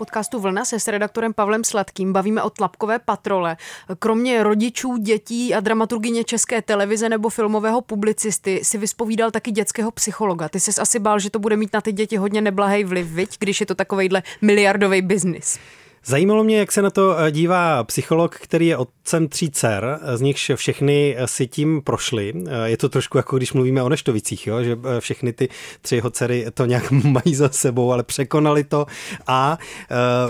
podcastu 0.00 0.40
Vlna 0.40 0.64
se 0.64 0.80
s 0.80 0.88
redaktorem 0.88 1.34
Pavlem 1.34 1.64
Sladkým 1.64 2.12
bavíme 2.12 2.42
o 2.42 2.50
tlapkové 2.50 2.98
patrole. 2.98 3.56
Kromě 3.98 4.42
rodičů, 4.42 4.96
dětí 4.96 5.54
a 5.54 5.60
dramaturgině 5.60 6.24
české 6.24 6.62
televize 6.62 7.08
nebo 7.08 7.28
filmového 7.28 7.80
publicisty 7.80 8.60
si 8.62 8.78
vyspovídal 8.78 9.30
taky 9.30 9.50
dětského 9.50 9.90
psychologa. 9.90 10.48
Ty 10.48 10.60
jsi 10.60 10.80
asi 10.80 10.98
bál, 10.98 11.18
že 11.18 11.30
to 11.30 11.38
bude 11.38 11.56
mít 11.56 11.72
na 11.72 11.80
ty 11.80 11.92
děti 11.92 12.16
hodně 12.16 12.40
neblahý 12.40 12.84
vliv, 12.84 13.06
viď, 13.06 13.36
když 13.38 13.60
je 13.60 13.66
to 13.66 13.74
takovejhle 13.74 14.22
miliardový 14.42 15.02
biznis. 15.02 15.58
Zajímalo 16.04 16.44
mě, 16.44 16.58
jak 16.58 16.72
se 16.72 16.82
na 16.82 16.90
to 16.90 17.18
eh, 17.18 17.30
dívá 17.30 17.84
psycholog, 17.84 18.36
který 18.36 18.66
je 18.66 18.76
otcem 18.76 19.28
tří 19.28 19.50
dcer, 19.50 19.98
eh, 20.02 20.16
z 20.16 20.20
nichž 20.20 20.50
všechny 20.54 21.16
eh, 21.18 21.26
si 21.26 21.46
tím 21.46 21.82
prošly. 21.82 22.32
Je 22.64 22.76
to 22.76 22.88
trošku 22.88 23.18
jako 23.18 23.36
když 23.36 23.52
mluvíme 23.52 23.82
o 23.82 23.88
Neštovicích, 23.88 24.46
jo? 24.46 24.62
že 24.62 24.78
všechny 24.98 25.32
ty 25.32 25.48
tři 25.82 25.96
jeho 25.96 26.10
dcery 26.10 26.46
to 26.54 26.66
nějak 26.66 26.90
mají 26.90 27.34
za 27.34 27.48
sebou, 27.48 27.92
ale 27.92 28.02
překonali 28.02 28.64
to 28.64 28.86
a... 29.26 29.58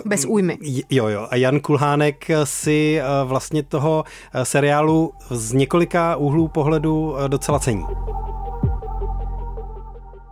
Bez 0.05 0.25
újmy. 0.25 0.59
Jo, 0.91 1.09
jo. 1.09 1.27
A 1.31 1.37
Jan 1.37 1.61
Kulhánek 1.61 2.29
si 2.45 3.01
vlastně 3.25 3.63
toho 3.63 4.05
seriálu 4.43 5.13
z 5.31 5.53
několika 5.53 6.17
úhlů 6.17 6.49
pohledu 6.49 7.17
docela 7.29 7.59
cení. 7.59 7.85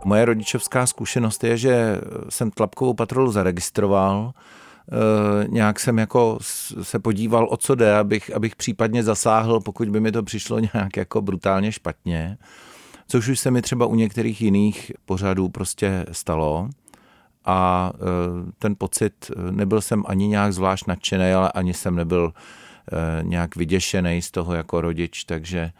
Moje 0.05 0.25
rodičovská 0.25 0.87
zkušenost 0.87 1.43
je, 1.43 1.57
že 1.57 2.01
jsem 2.29 2.51
tlapkovou 2.51 2.93
patrolu 2.93 3.31
zaregistroval, 3.31 4.33
nějak 5.47 5.79
jsem 5.79 5.97
jako 5.97 6.37
se 6.81 6.99
podíval, 6.99 7.47
o 7.51 7.57
co 7.57 7.75
jde, 7.75 7.97
abych, 7.97 8.35
abych 8.35 8.55
případně 8.55 9.03
zasáhl, 9.03 9.59
pokud 9.59 9.89
by 9.89 9.99
mi 9.99 10.11
to 10.11 10.23
přišlo 10.23 10.59
nějak 10.59 10.97
jako 10.97 11.21
brutálně 11.21 11.71
špatně. 11.71 12.37
Což 13.07 13.27
už 13.27 13.39
se 13.39 13.51
mi 13.51 13.61
třeba 13.61 13.85
u 13.85 13.95
některých 13.95 14.41
jiných 14.41 14.91
pořadů 15.05 15.49
prostě 15.49 16.05
stalo. 16.11 16.69
A 17.45 17.91
eh, 17.95 18.51
ten 18.59 18.75
pocit, 18.77 19.13
eh, 19.31 19.51
nebyl 19.51 19.81
jsem 19.81 20.03
ani 20.07 20.27
nějak 20.27 20.53
zvlášť 20.53 20.87
nadšený, 20.87 21.31
ale 21.31 21.51
ani 21.51 21.73
jsem 21.73 21.95
nebyl 21.95 22.33
nějak 23.21 23.55
vyděšený 23.55 24.21
z 24.21 24.31
toho 24.31 24.53
jako 24.53 24.81
rodič, 24.81 25.23
takže 25.23 25.71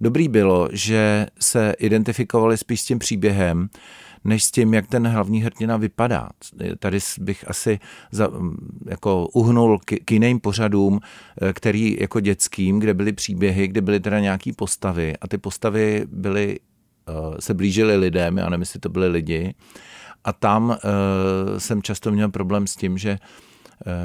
dobrý 0.00 0.28
bylo, 0.28 0.68
že 0.72 1.26
se 1.40 1.74
identifikovali 1.78 2.56
spíš 2.56 2.80
s 2.80 2.84
tím 2.84 2.98
příběhem, 2.98 3.68
než 4.24 4.44
s 4.44 4.50
tím, 4.50 4.74
jak 4.74 4.86
ten 4.86 5.06
hlavní 5.06 5.42
hrdina 5.42 5.76
vypadá. 5.76 6.28
Tady 6.78 6.98
bych 7.18 7.50
asi 7.50 7.78
za, 8.10 8.28
jako 8.86 9.26
uhnul 9.26 9.78
k, 9.78 9.94
k 10.04 10.12
jiným 10.12 10.40
pořadům, 10.40 11.00
eh, 11.42 11.52
který 11.52 11.96
jako 12.00 12.20
dětským, 12.20 12.78
kde 12.78 12.94
byly 12.94 13.12
příběhy, 13.12 13.68
kde 13.68 13.80
byly 13.80 14.00
teda 14.00 14.20
nějaký 14.20 14.52
postavy 14.52 15.14
a 15.20 15.28
ty 15.28 15.38
postavy 15.38 16.06
byly, 16.12 16.58
eh, 17.08 17.12
se 17.40 17.54
blížily 17.54 17.96
lidem, 17.96 18.38
já 18.38 18.48
nevím, 18.48 18.62
jestli 18.62 18.80
to 18.80 18.88
byly 18.88 19.08
lidi, 19.08 19.54
a 20.26 20.32
tam 20.32 20.68
uh, 20.68 20.76
jsem 21.58 21.82
často 21.82 22.12
měl 22.12 22.28
problém 22.28 22.66
s 22.66 22.76
tím, 22.76 22.98
že 22.98 23.18
Eh, 23.18 23.53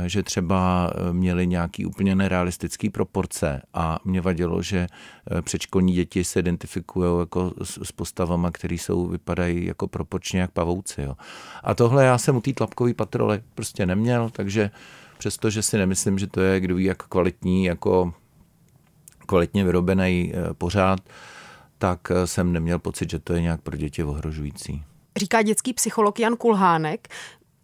že 0.05 0.23
třeba 0.23 0.91
eh, 0.93 1.13
měli 1.13 1.47
nějaký 1.47 1.85
úplně 1.85 2.15
nerealistický 2.15 2.89
proporce 2.89 3.61
a 3.73 3.99
mě 4.05 4.21
vadilo, 4.21 4.61
že 4.61 4.87
eh, 5.31 5.41
předškolní 5.41 5.93
děti 5.93 6.23
se 6.23 6.39
identifikují 6.39 7.19
jako 7.19 7.53
s 7.63 7.91
postavama, 7.91 8.51
které 8.51 8.75
jsou, 8.75 9.07
vypadají 9.07 9.65
jako 9.65 9.87
proporčně 9.87 10.39
jak 10.39 10.51
pavouci. 10.51 11.01
Jo. 11.01 11.15
A 11.63 11.75
tohle 11.75 12.05
já 12.05 12.17
jsem 12.17 12.35
u 12.35 12.41
té 12.41 12.53
tlapkové 12.53 12.93
patrole 12.93 13.41
prostě 13.55 13.85
neměl, 13.85 14.29
takže 14.29 14.71
přestože 15.17 15.61
si 15.61 15.77
nemyslím, 15.77 16.19
že 16.19 16.27
to 16.27 16.41
je 16.41 16.59
kdo 16.59 16.75
ví 16.75 16.83
jak 16.83 17.03
kvalitní, 17.03 17.65
jako 17.65 18.13
kvalitně 19.25 19.63
vyrobený 19.63 20.33
pořád, 20.57 20.99
tak 21.77 22.11
jsem 22.25 22.53
neměl 22.53 22.79
pocit, 22.79 23.09
že 23.09 23.19
to 23.19 23.33
je 23.33 23.41
nějak 23.41 23.61
pro 23.61 23.77
děti 23.77 24.03
ohrožující. 24.03 24.83
Říká 25.17 25.41
dětský 25.41 25.73
psycholog 25.73 26.19
Jan 26.19 26.35
Kulhánek. 26.35 27.07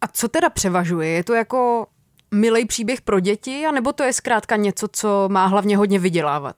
A 0.01 0.07
co 0.07 0.27
teda 0.27 0.49
převažuje? 0.49 1.09
Je 1.09 1.23
to 1.23 1.33
jako 1.33 1.87
milý 2.31 2.65
příběh 2.65 3.01
pro 3.01 3.19
děti, 3.19 3.65
anebo 3.65 3.93
to 3.93 4.03
je 4.03 4.13
zkrátka 4.13 4.55
něco, 4.55 4.87
co 4.91 5.29
má 5.31 5.45
hlavně 5.45 5.77
hodně 5.77 5.99
vydělávat? 5.99 6.55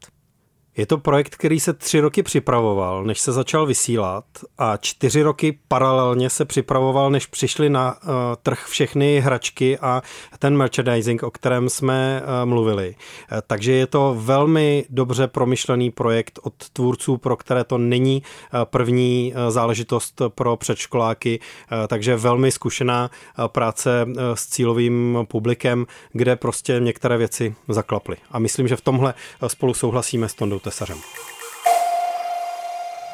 Je 0.77 0.85
to 0.85 0.97
projekt, 0.97 1.35
který 1.35 1.59
se 1.59 1.73
tři 1.73 1.99
roky 1.99 2.23
připravoval, 2.23 3.03
než 3.03 3.19
se 3.19 3.31
začal 3.31 3.65
vysílat 3.65 4.25
a 4.57 4.77
čtyři 4.77 5.21
roky 5.21 5.59
paralelně 5.67 6.29
se 6.29 6.45
připravoval, 6.45 7.11
než 7.11 7.25
přišly 7.25 7.69
na 7.69 7.91
uh, 8.03 8.09
trh 8.43 8.65
všechny 8.65 9.19
hračky 9.19 9.77
a 9.79 10.01
ten 10.39 10.57
merchandising, 10.57 11.23
o 11.23 11.31
kterém 11.31 11.69
jsme 11.69 12.21
uh, 12.21 12.49
mluvili. 12.49 12.95
Uh, 12.95 13.37
takže 13.47 13.71
je 13.71 13.87
to 13.87 14.15
velmi 14.19 14.85
dobře 14.89 15.27
promyšlený 15.27 15.91
projekt 15.91 16.39
od 16.43 16.53
tvůrců, 16.73 17.17
pro 17.17 17.35
které 17.37 17.63
to 17.63 17.77
není 17.77 18.23
uh, 18.53 18.59
první 18.63 19.33
uh, 19.33 19.51
záležitost 19.51 20.21
pro 20.29 20.57
předškoláky, 20.57 21.39
uh, 21.39 21.77
takže 21.87 22.15
velmi 22.15 22.51
zkušená 22.51 23.09
uh, 23.39 23.45
práce 23.47 24.05
uh, 24.07 24.13
s 24.33 24.47
cílovým 24.47 25.17
publikem, 25.27 25.85
kde 26.11 26.35
prostě 26.35 26.79
některé 26.79 27.17
věci 27.17 27.55
zaklaply. 27.67 28.17
A 28.31 28.39
myslím, 28.39 28.67
že 28.67 28.75
v 28.75 28.81
tomhle 28.81 29.13
spolu 29.47 29.73
souhlasíme 29.73 30.29
s 30.29 30.33
Tondou 30.33 30.59
tesařem. 30.67 30.97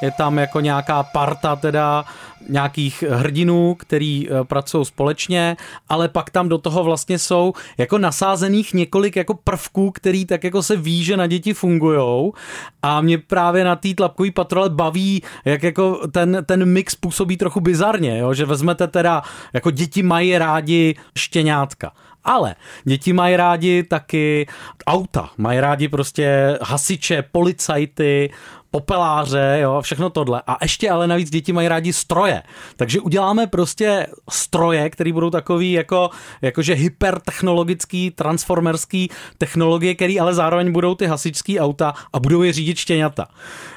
Je 0.02 0.12
tam 0.12 0.38
jako 0.38 0.60
nějaká 0.60 1.04
parta 1.04 1.56
teda 1.56 2.06
nějakých 2.50 3.04
hrdinů, 3.10 3.76
který 3.76 4.28
eh, 4.28 4.44
pracují 4.44 4.86
společně, 4.86 5.58
ale 5.90 6.10
pak 6.10 6.30
tam 6.30 6.50
do 6.50 6.58
toho 6.58 6.84
vlastně 6.84 7.20
jsou 7.20 7.54
jako 7.78 7.98
nasázených 7.98 8.74
několik 8.74 9.16
jako 9.16 9.34
prvků, 9.34 9.92
který 9.92 10.26
tak 10.26 10.44
jako 10.44 10.64
se 10.64 10.76
ví, 10.76 11.04
že 11.04 11.18
na 11.18 11.28
děti 11.28 11.54
fungujou 11.54 12.34
a 12.82 13.02
mě 13.02 13.18
právě 13.18 13.64
na 13.64 13.76
té 13.76 13.94
tlapkové 13.94 14.32
patrole 14.32 14.70
baví, 14.70 15.24
jak 15.46 15.64
jako 15.64 16.08
ten, 16.08 16.44
ten 16.46 16.66
mix 16.66 16.96
působí 16.96 17.38
trochu 17.38 17.60
bizarně, 17.60 18.18
jo? 18.18 18.34
že 18.34 18.46
vezmete 18.46 18.88
teda, 18.88 19.22
jako 19.54 19.72
děti 19.72 20.04
mají 20.04 20.38
rádi 20.38 20.96
štěňátka 21.18 21.92
ale 22.24 22.56
děti 22.84 23.14
mají 23.14 23.36
rádi 23.36 23.84
taky 23.84 24.48
auta, 24.88 25.30
mají 25.38 25.60
rádi 25.60 25.88
prostě 25.88 26.58
hasiče, 26.62 27.24
policajty, 27.32 28.30
popeláře, 28.74 29.60
jo, 29.62 29.82
všechno 29.82 30.10
tohle. 30.10 30.42
A 30.48 30.58
ještě 30.62 30.90
ale 30.90 31.08
navíc 31.08 31.30
děti 31.30 31.54
mají 31.54 31.68
rádi 31.68 31.94
stroje. 31.94 32.44
Takže 32.76 33.02
uděláme 33.02 33.48
prostě 33.48 34.08
stroje, 34.30 34.90
které 34.90 35.14
budou 35.14 35.30
takový 35.30 35.72
jako, 35.72 36.10
jakože 36.42 36.74
hypertechnologický, 36.74 38.12
transformerský 38.12 39.10
technologie, 39.38 39.96
které 39.96 40.16
ale 40.22 40.34
zároveň 40.34 40.72
budou 40.72 40.96
ty 40.96 41.06
hasičský 41.06 41.60
auta 41.60 41.94
a 42.14 42.20
budou 42.20 42.42
je 42.42 42.54
řídit 42.54 42.78
štěňata. 42.78 43.28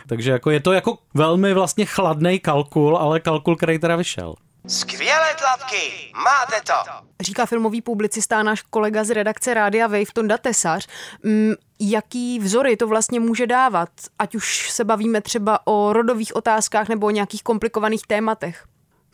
Takže 0.06 0.30
jako 0.30 0.50
je 0.50 0.61
to 0.61 0.72
jako 0.72 0.98
velmi 1.14 1.54
vlastně 1.54 1.85
chladný 1.85 2.38
kalkul, 2.38 2.96
ale 2.96 3.20
kalkul, 3.20 3.56
který 3.56 3.78
teda 3.78 3.96
vyšel. 3.96 4.35
Skvělé 4.68 5.35
tlapky, 5.38 6.12
máte 6.24 6.61
to! 6.66 7.07
Říká 7.20 7.46
filmový 7.46 7.83
publicista 7.83 8.42
náš 8.42 8.62
kolega 8.62 9.05
z 9.05 9.11
redakce 9.11 9.55
Rádia 9.55 9.87
Wave, 9.87 10.12
Tonda 10.12 10.38
Tesař. 10.38 10.87
Mm, 11.22 11.55
jaký 11.81 12.38
vzory 12.38 12.76
to 12.76 12.87
vlastně 12.87 13.20
může 13.20 13.46
dávat, 13.46 13.88
ať 14.18 14.35
už 14.35 14.70
se 14.70 14.85
bavíme 14.85 15.20
třeba 15.20 15.66
o 15.66 15.92
rodových 15.92 16.37
otázkách 16.37 16.88
nebo 16.88 17.07
o 17.07 17.11
nějakých 17.11 17.42
komplikovaných 17.42 18.07
tématech? 18.07 18.64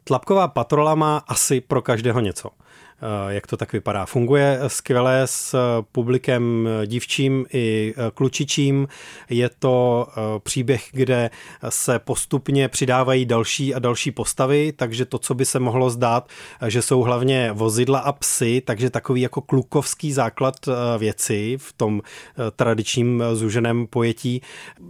Tlapková 0.04 0.48
patrola 0.48 0.94
má 0.94 1.22
asi 1.28 1.60
pro 1.60 1.82
každého 1.82 2.20
něco. 2.20 2.50
Eh, 3.02 3.34
jak 3.34 3.46
to 3.46 3.56
tak 3.56 3.72
vypadá. 3.72 4.06
Funguje 4.06 4.60
skvěle 4.66 5.22
s 5.24 5.56
publikem 5.92 6.68
dívčím 6.86 7.46
i 7.52 7.94
eh, 7.96 8.10
klučičím. 8.14 8.88
Je 9.30 9.50
to 9.58 10.06
eh, 10.10 10.20
příběh, 10.38 10.88
kde 10.92 11.30
se 11.68 11.98
postupně 11.98 12.68
přidávají 12.68 13.26
další 13.26 13.74
a 13.74 13.78
další 13.78 14.10
postavy, 14.10 14.72
takže 14.72 15.04
to, 15.04 15.18
co 15.18 15.34
by 15.34 15.44
se 15.44 15.58
mohlo 15.58 15.90
zdát, 15.90 16.28
že 16.66 16.82
jsou 16.82 17.00
hlavně 17.00 17.52
vozidla 17.52 17.98
a 17.98 18.12
psy, 18.12 18.62
takže 18.64 18.90
takový 18.90 19.20
jako 19.20 19.40
klukovský 19.40 20.12
základ 20.12 20.54
věci 20.98 21.56
v 21.60 21.72
tom 21.72 22.02
tradičním 22.56 23.24
zúženém 23.32 23.86
pojetí 23.86 24.42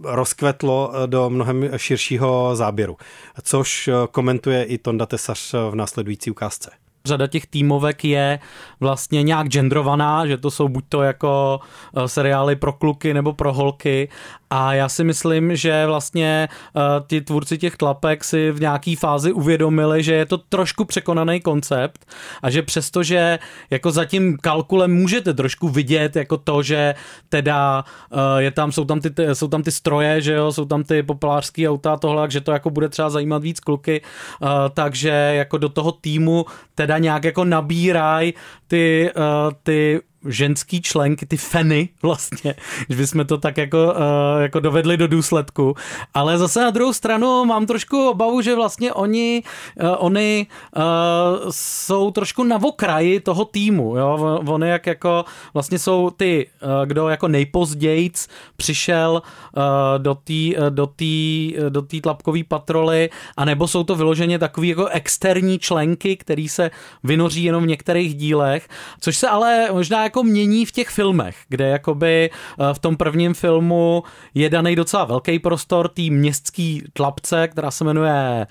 rozkvetlo 0.03 0.93
do 1.05 1.29
mnohem 1.29 1.69
širšího 1.77 2.55
záběru, 2.55 2.97
což 3.41 3.89
komentuje 4.11 4.63
i 4.63 4.77
Tonda 4.77 5.05
Tesař 5.05 5.53
v 5.69 5.75
následující 5.75 6.31
ukázce 6.31 6.82
řada 7.07 7.27
těch 7.27 7.47
týmovek 7.47 8.05
je 8.05 8.39
vlastně 8.79 9.23
nějak 9.23 9.47
genderovaná, 9.47 10.27
že 10.27 10.37
to 10.37 10.51
jsou 10.51 10.67
buď 10.67 10.85
to 10.89 11.01
jako 11.01 11.59
eh, 11.97 12.07
seriály 12.07 12.55
pro 12.55 12.73
kluky 12.73 13.13
nebo 13.13 13.33
pro 13.33 13.53
holky. 13.53 14.09
A 14.49 14.73
já 14.73 14.89
si 14.89 15.03
myslím, 15.03 15.55
že 15.55 15.85
vlastně 15.85 16.49
uh, 16.73 16.81
ti 17.07 17.21
tvůrci 17.21 17.57
těch 17.57 17.77
tlapek 17.77 18.23
si 18.23 18.51
v 18.51 18.61
nějaký 18.61 18.95
fázi 18.95 19.31
uvědomili, 19.31 20.03
že 20.03 20.13
je 20.13 20.25
to 20.25 20.37
trošku 20.37 20.85
překonaný 20.85 21.41
koncept 21.41 22.05
a 22.41 22.49
že 22.49 22.61
přestože 22.61 23.39
jako 23.69 23.91
za 23.91 24.05
tím 24.05 24.37
kalkulem 24.37 24.93
můžete 24.93 25.33
trošku 25.33 25.69
vidět 25.69 26.15
jako 26.15 26.37
to, 26.37 26.63
že 26.63 26.95
teda 27.29 27.83
uh, 28.11 28.19
je 28.37 28.51
tam, 28.51 28.71
jsou 28.71 28.85
tam 28.85 28.99
ty, 28.99 29.09
jsou 29.33 29.47
tam 29.47 29.63
ty 29.63 29.71
stroje, 29.71 30.21
že 30.21 30.33
jo, 30.33 30.51
jsou 30.51 30.65
tam 30.65 30.83
ty 30.83 31.03
populářské 31.03 31.69
auta 31.69 31.93
a 31.93 31.97
tohle, 31.97 32.31
že 32.31 32.41
to 32.41 32.51
jako 32.51 32.69
bude 32.69 32.89
třeba 32.89 33.09
zajímat 33.09 33.43
víc 33.43 33.59
kluky, 33.59 34.01
takže 34.73 35.09
jako 35.09 35.57
do 35.57 35.69
toho 35.69 35.91
týmu 35.91 36.45
teda 36.75 36.92
nějak 36.97 37.23
jako 37.23 37.45
nabíraj 37.45 38.33
ty, 38.67 39.11
uh, 39.15 39.23
ty 39.63 40.01
ženský 40.25 40.81
členky, 40.81 41.25
ty 41.25 41.37
feny 41.37 41.89
vlastně, 42.01 42.55
že 42.89 42.95
bychom 42.97 43.25
to 43.25 43.37
tak 43.37 43.57
jako, 43.57 43.83
uh, 43.83 44.41
jako 44.41 44.59
dovedli 44.59 44.97
do 44.97 45.07
důsledku. 45.07 45.75
Ale 46.13 46.37
zase 46.37 46.61
na 46.61 46.69
druhou 46.69 46.93
stranu 46.93 47.45
mám 47.45 47.65
trošku 47.65 48.09
obavu, 48.09 48.41
že 48.41 48.55
vlastně 48.55 48.93
oni, 48.93 49.43
uh, 49.81 49.95
oni 49.97 50.47
uh, 50.75 50.83
jsou 51.49 52.11
trošku 52.11 52.43
na 52.43 52.63
okraji 52.63 53.19
toho 53.19 53.45
týmu. 53.45 53.97
Jo? 53.97 54.41
Oni 54.45 54.69
jak 54.69 54.87
jako 54.87 55.25
vlastně 55.53 55.79
jsou 55.79 56.09
ty, 56.09 56.49
kdo 56.85 57.09
jako 57.09 57.27
nejpozději 57.27 58.11
přišel 58.57 59.21
do 59.97 60.15
té 60.15 60.33
do 60.69 60.87
tý, 60.87 61.55
do 61.69 61.81
tý 61.81 62.01
tlapkové 62.01 62.39
patroly, 62.47 63.09
anebo 63.37 63.67
jsou 63.67 63.83
to 63.83 63.95
vyloženě 63.95 64.39
takový 64.39 64.67
jako 64.67 64.87
externí 64.87 65.59
členky, 65.59 66.17
který 66.17 66.49
se 66.49 66.71
vynoří 67.03 67.43
jenom 67.43 67.63
v 67.63 67.67
některých 67.67 68.15
dílech, 68.15 68.69
což 68.99 69.17
se 69.17 69.29
ale 69.29 69.67
možná 69.71 70.03
jako 70.03 70.12
mění 70.21 70.65
v 70.65 70.71
těch 70.71 70.89
filmech, 70.89 71.37
kde 71.49 71.67
jakoby 71.67 72.29
eh, 72.29 72.73
v 72.73 72.79
tom 72.79 72.97
prvním 72.97 73.33
filmu 73.33 74.03
je 74.33 74.49
daný 74.49 74.75
docela 74.75 75.05
velký 75.05 75.39
prostor 75.39 75.87
té 75.89 76.01
městský 76.01 76.83
tlapce, 76.93 77.47
která 77.47 77.71
se 77.71 77.83
jmenuje 77.83 78.47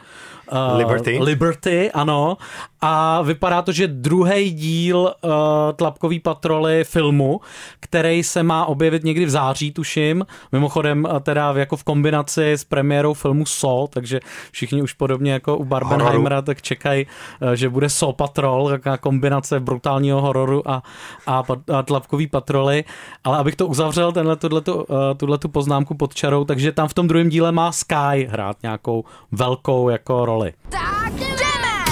Uh, 0.52 0.78
Liberty. 0.78 1.18
Liberty, 1.20 1.90
ano. 1.90 2.36
A 2.80 3.22
vypadá 3.22 3.62
to, 3.62 3.72
že 3.72 3.88
druhý 3.88 4.50
díl 4.50 4.98
uh, 4.98 5.30
Tlapkový 5.76 6.20
patroly 6.20 6.84
filmu, 6.84 7.40
který 7.80 8.22
se 8.22 8.42
má 8.42 8.66
objevit 8.66 9.04
někdy 9.04 9.24
v 9.24 9.30
září, 9.30 9.72
tuším. 9.72 10.26
Mimochodem 10.52 11.04
uh, 11.04 11.20
teda 11.20 11.52
jako 11.56 11.76
v 11.76 11.84
kombinaci 11.84 12.52
s 12.52 12.64
premiérou 12.64 13.14
filmu 13.14 13.46
So, 13.46 13.86
takže 13.90 14.20
všichni 14.50 14.82
už 14.82 14.92
podobně 14.92 15.32
jako 15.32 15.56
u 15.56 15.64
Barbenheimera, 15.64 16.42
tak 16.42 16.62
čekají, 16.62 17.06
uh, 17.42 17.52
že 17.52 17.68
bude 17.68 17.88
So 17.88 18.16
Patrol, 18.16 18.68
taková 18.68 18.96
kombinace 18.96 19.60
brutálního 19.60 20.20
hororu 20.20 20.70
a, 20.70 20.82
a, 21.26 21.42
a 21.74 21.82
Tlapkový 21.82 22.26
patroly. 22.26 22.84
Ale 23.24 23.38
abych 23.38 23.56
to 23.56 23.66
uzavřel, 23.66 24.12
tenhle, 24.12 24.36
tuhletu, 24.36 24.74
uh, 24.74 24.84
tuhletu 25.16 25.48
poznámku 25.48 25.94
pod 25.94 26.14
čarou, 26.14 26.44
takže 26.44 26.72
tam 26.72 26.88
v 26.88 26.94
tom 26.94 27.08
druhém 27.08 27.28
díle 27.28 27.52
má 27.52 27.72
Sky 27.72 28.28
hrát 28.30 28.56
nějakou 28.62 29.04
velkou 29.32 29.88
jako 29.88 30.24
roli 30.24 30.41
roli. 30.42 30.52
Tak 30.68 31.12
jdeme! 31.12 31.84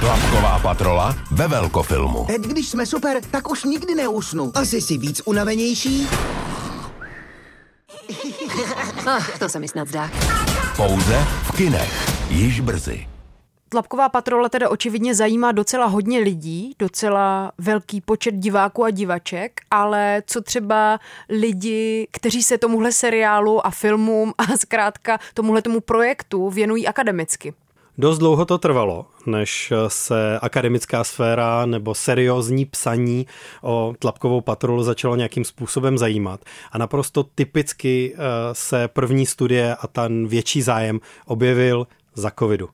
Tlapková 0.00 0.58
patrola 0.58 1.16
ve 1.30 1.48
velkofilmu. 1.48 2.24
Teď, 2.26 2.42
když 2.42 2.68
jsme 2.68 2.86
super, 2.86 3.16
tak 3.30 3.50
už 3.50 3.64
nikdy 3.64 3.94
neusnu. 3.94 4.52
Asi 4.54 4.80
si 4.80 4.98
víc 4.98 5.22
unavenější? 5.24 6.08
Ach, 9.06 9.38
to 9.38 9.48
se 9.48 9.58
mi 9.58 9.68
snad 9.68 9.88
zdá. 9.88 10.10
Pouze 10.76 11.26
v 11.44 11.56
kinech. 11.56 12.10
Již 12.30 12.60
brzy. 12.60 13.11
Tlapková 13.72 14.08
patrola 14.08 14.48
teda 14.48 14.68
očividně 14.68 15.14
zajímá 15.14 15.52
docela 15.52 15.86
hodně 15.86 16.18
lidí, 16.18 16.74
docela 16.78 17.52
velký 17.58 18.00
počet 18.00 18.34
diváků 18.34 18.84
a 18.84 18.90
divaček, 18.90 19.60
ale 19.70 20.22
co 20.26 20.40
třeba 20.40 21.00
lidi, 21.28 22.08
kteří 22.10 22.42
se 22.42 22.58
tomuhle 22.58 22.92
seriálu 22.92 23.66
a 23.66 23.70
filmům 23.70 24.32
a 24.38 24.56
zkrátka 24.56 25.18
tomuhle 25.34 25.62
tomu 25.62 25.80
projektu 25.80 26.50
věnují 26.50 26.86
akademicky? 26.86 27.54
Dost 27.98 28.18
dlouho 28.18 28.44
to 28.44 28.58
trvalo, 28.58 29.06
než 29.26 29.72
se 29.88 30.38
akademická 30.42 31.04
sféra 31.04 31.66
nebo 31.66 31.94
seriózní 31.94 32.64
psaní 32.64 33.26
o 33.62 33.94
tlapkovou 33.98 34.40
patrolu 34.40 34.82
začalo 34.82 35.16
nějakým 35.16 35.44
způsobem 35.44 35.98
zajímat. 35.98 36.40
A 36.72 36.78
naprosto 36.78 37.22
typicky 37.22 38.14
eh, 38.14 38.18
se 38.52 38.88
první 38.88 39.26
studie 39.26 39.76
a 39.80 39.86
ten 39.86 40.26
větší 40.26 40.62
zájem 40.62 41.00
objevil 41.26 41.86
za 42.14 42.30
covidu 42.38 42.68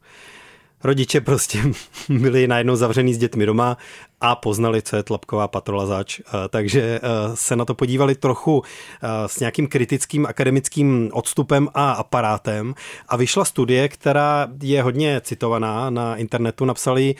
rodiče 0.85 1.21
prostě 1.21 1.62
byli 2.09 2.49
najednou 2.49 2.77
zavřený 2.77 3.14
s 3.14 3.19
dětmi 3.19 3.47
doma 3.47 3.77
a 4.21 4.37
poznali, 4.37 4.83
co 4.83 4.97
je 4.97 5.03
tlapková 5.03 5.49
patrola 5.49 5.87
zač. 5.87 6.21
Eh, 6.21 6.49
takže 6.49 6.81
eh, 6.83 7.01
se 7.35 7.57
na 7.57 7.64
to 7.64 7.75
podívali 7.75 8.14
trochu 8.14 8.62
eh, 8.62 9.09
s 9.27 9.41
nějakým 9.41 9.67
kritickým 9.67 10.27
akademickým 10.27 11.11
odstupem 11.12 11.69
a 11.75 11.93
aparátem 11.93 12.75
a 13.09 13.17
vyšla 13.17 13.45
studie, 13.45 13.88
která 13.88 14.49
je 14.62 14.83
hodně 14.83 15.21
citovaná 15.21 15.91
na 15.91 16.17
internetu, 16.17 16.64
napsali 16.64 17.14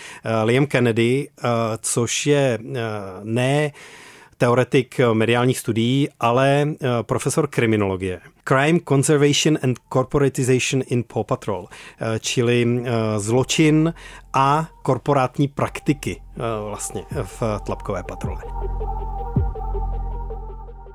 Liam 0.45 0.67
Kennedy, 0.67 1.29
což 1.81 2.27
je 2.27 2.59
ne 3.23 3.73
teoretik 4.39 5.01
mediálních 5.13 5.59
studií, 5.59 6.09
ale 6.21 6.63
eh, 6.63 6.89
profesor 7.03 7.47
kriminologie. 7.47 8.21
Crime 8.45 8.81
Conservation 8.89 9.59
and 9.63 9.79
Corporatization 9.93 10.83
in 10.87 11.05
Paw 11.05 11.25
Patrol, 11.25 11.67
eh, 11.69 12.19
čili 12.19 12.65
eh, 12.65 12.91
zločin 13.19 13.95
a 14.33 14.69
korporátní 14.83 15.49
praktiky 15.49 16.23
vlastně 16.69 17.03
v 17.23 17.43
tlapkové 17.67 18.03
patrole. 18.03 18.43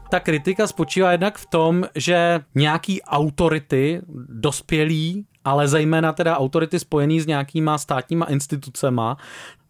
Ta 0.10 0.20
kritika 0.20 0.68
spočívá 0.68 1.12
jednak 1.12 1.38
v 1.38 1.46
tom, 1.46 1.84
že 1.96 2.40
nějaký 2.56 3.02
autority 3.02 4.02
dospělí 4.30 5.26
ale 5.46 5.68
zejména 5.68 6.14
teda 6.14 6.38
autority 6.38 6.80
spojený 6.80 7.20
s 7.20 7.26
nějakýma 7.26 7.78
státníma 7.78 8.26
institucema 8.26 9.18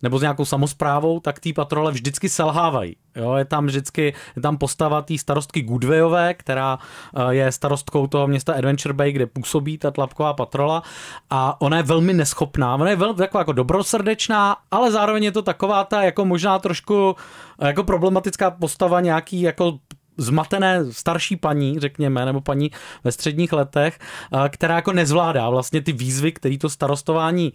nebo 0.04 0.20
s 0.20 0.22
nějakou 0.22 0.46
samozprávou, 0.46 1.20
tak 1.20 1.39
ty 1.39 1.54
patrole 1.54 1.92
vždycky 1.92 2.30
selhávají. 2.30 2.96
Jo, 3.16 3.34
je 3.34 3.46
tam 3.46 3.66
vždycky, 3.66 4.13
je 4.36 4.42
tam 4.42 4.58
postava 4.58 5.02
té 5.02 5.18
starostky 5.18 5.62
Goodwayové, 5.62 6.34
která 6.34 6.80
eh, 7.16 7.36
je 7.36 7.52
starostkou 7.52 8.08
toho 8.08 8.28
města 8.28 8.54
Adventure 8.54 8.94
Bay, 8.94 9.12
kde 9.12 9.26
působí 9.26 9.78
ta 9.78 9.92
tlapková 9.92 10.34
patrola 10.34 10.84
a 11.30 11.62
ona 11.62 11.78
je 11.78 11.84
velmi 11.84 12.13
neschopná, 12.13 12.76
ona 12.76 12.89
je 12.89 12.96
velmi 12.96 13.18
taková 13.18 13.42
jako 13.42 13.52
dobrosrdečná, 13.52 14.58
ale 14.72 14.92
zároveň 14.92 15.24
je 15.24 15.32
to 15.32 15.42
taková 15.42 15.84
ta 15.84 16.04
jako 16.04 16.26
možná 16.26 16.60
trošku 16.60 17.16
eh, 17.60 17.68
jako 17.68 17.84
problematická 17.84 18.52
postava 18.52 19.02
nějaký 19.02 19.42
jako 19.42 19.80
zmatené 20.18 20.86
starší 20.92 21.36
paní, 21.36 21.80
řekněme, 21.80 22.26
nebo 22.26 22.42
paní 22.42 22.72
ve 23.04 23.12
středních 23.12 23.54
letech, 23.54 24.00
eh, 24.00 24.50
která 24.50 24.76
jako 24.76 24.94
nezvládá 24.94 25.50
vlastně 25.50 25.82
ty 25.82 25.92
výzvy, 25.92 26.32
které 26.32 26.58
to 26.58 26.70
starostování 26.70 27.54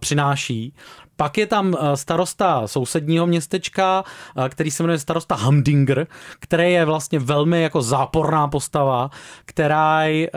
přináší. 0.00 0.74
Pak 1.16 1.38
je 1.38 1.46
tam 1.46 1.74
eh, 1.74 1.96
starosta 1.96 2.66
sousedního 2.66 3.26
městečka, 3.26 4.04
eh, 4.44 4.48
který 4.48 4.70
se 4.70 4.82
jmenuje 4.82 4.98
starosta 4.98 5.34
Hamdinger, 5.34 6.06
který 6.38 6.72
je 6.72 6.84
vlastně 6.84 7.18
velmi 7.18 7.62
jako 7.62 7.82
záporná 7.82 8.48
postava, 8.48 9.10
která 9.44 10.04
eh, 10.04 10.28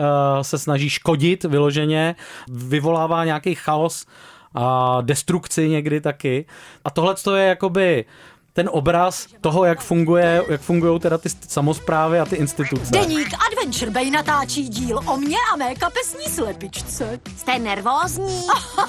se 0.42 0.58
snaží 0.58 0.90
škodit 0.90 1.44
vyloženě, 1.44 2.14
vyvolává 2.48 3.24
nějaký 3.24 3.54
chaos 3.54 4.06
a 4.54 5.00
destrukci 5.00 5.68
někdy 5.68 6.00
taky. 6.00 6.46
A 6.84 6.90
tohle 6.90 7.14
je 7.36 7.46
jakoby 7.46 8.04
ten 8.52 8.68
obraz 8.72 9.26
toho, 9.40 9.64
jak 9.64 9.80
funguje, 9.80 10.42
jak 10.48 10.60
fungují 10.60 11.00
teda 11.00 11.18
ty 11.18 11.28
samozprávy 11.48 12.20
a 12.20 12.24
ty 12.24 12.36
instituce. 12.36 12.90
Deník 12.92 13.28
Adventure 13.46 13.90
Bay 13.90 14.10
natáčí 14.10 14.68
díl 14.68 15.00
o 15.06 15.16
mě 15.16 15.36
a 15.52 15.56
mé 15.56 15.74
kapesní 15.74 16.24
slepičce. 16.24 17.20
Jste 17.36 17.58
nervózní? 17.58 18.46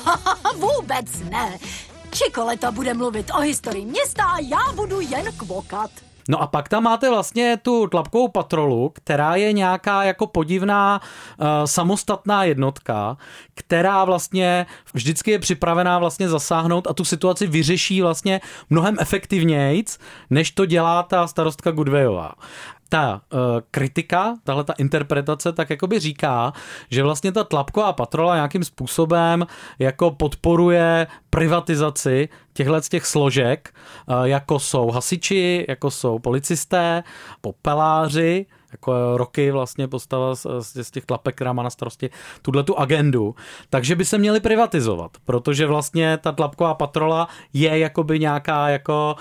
Vůbec 0.57 1.05
ne. 1.29 1.57
Čikoleta 2.11 2.71
bude 2.71 2.93
mluvit 2.93 3.31
o 3.37 3.39
historii 3.39 3.85
města 3.85 4.23
a 4.23 4.39
já 4.39 4.71
budu 4.75 4.99
jen 5.01 5.25
kvokat. 5.37 5.91
No 6.31 6.41
a 6.41 6.47
pak 6.47 6.69
tam 6.69 6.83
máte 6.83 7.09
vlastně 7.09 7.57
tu 7.57 7.87
tlapkovou 7.87 8.27
patrolu, 8.27 8.91
která 8.95 9.35
je 9.35 9.53
nějaká 9.53 10.03
jako 10.03 10.27
podivná 10.27 11.01
uh, 11.01 11.47
samostatná 11.65 12.43
jednotka, 12.43 13.17
která 13.55 14.05
vlastně 14.05 14.65
vždycky 14.93 15.31
je 15.31 15.39
připravená 15.39 15.99
vlastně 15.99 16.29
zasáhnout 16.29 16.87
a 16.87 16.93
tu 16.93 17.05
situaci 17.05 17.47
vyřeší 17.47 18.01
vlastně 18.01 18.41
mnohem 18.69 18.97
efektivnějc, 18.99 19.99
než 20.29 20.51
to 20.51 20.65
dělá 20.65 21.03
ta 21.03 21.27
starostka 21.27 21.71
Goodwayová 21.71 22.31
ta 22.91 23.21
uh, 23.33 23.39
kritika, 23.71 24.35
tahle 24.43 24.63
ta 24.63 24.73
interpretace 24.73 25.51
tak 25.51 25.69
jakoby 25.69 25.99
říká, 25.99 26.53
že 26.89 27.03
vlastně 27.03 27.31
ta 27.31 27.43
tlapková 27.43 27.93
patrola 27.93 28.35
nějakým 28.35 28.63
způsobem 28.63 29.47
jako 29.79 30.11
podporuje 30.11 31.07
privatizaci 31.29 32.29
těchto 32.53 32.81
těch 32.81 33.05
složek, 33.05 33.73
uh, 34.05 34.23
jako 34.23 34.59
jsou 34.59 34.91
hasiči, 34.91 35.65
jako 35.69 35.91
jsou 35.91 36.19
policisté, 36.19 37.03
popeláři, 37.41 38.45
jako 38.71 39.17
roky 39.17 39.51
vlastně 39.51 39.87
postava 39.87 40.35
z, 40.35 40.47
z 40.81 40.91
těch 40.91 41.05
tlapek, 41.05 41.35
která 41.35 41.53
má 41.53 41.63
na 41.63 41.69
starosti 41.69 42.09
tuhle 42.41 42.63
tu 42.63 42.79
agendu, 42.79 43.35
takže 43.69 43.95
by 43.95 44.05
se 44.05 44.17
měly 44.17 44.39
privatizovat, 44.39 45.11
protože 45.25 45.67
vlastně 45.67 46.17
ta 46.17 46.31
tlapková 46.31 46.73
patrola 46.73 47.27
je 47.53 47.79
jakoby 47.79 48.19
nějaká 48.19 48.69
jako 48.69 49.15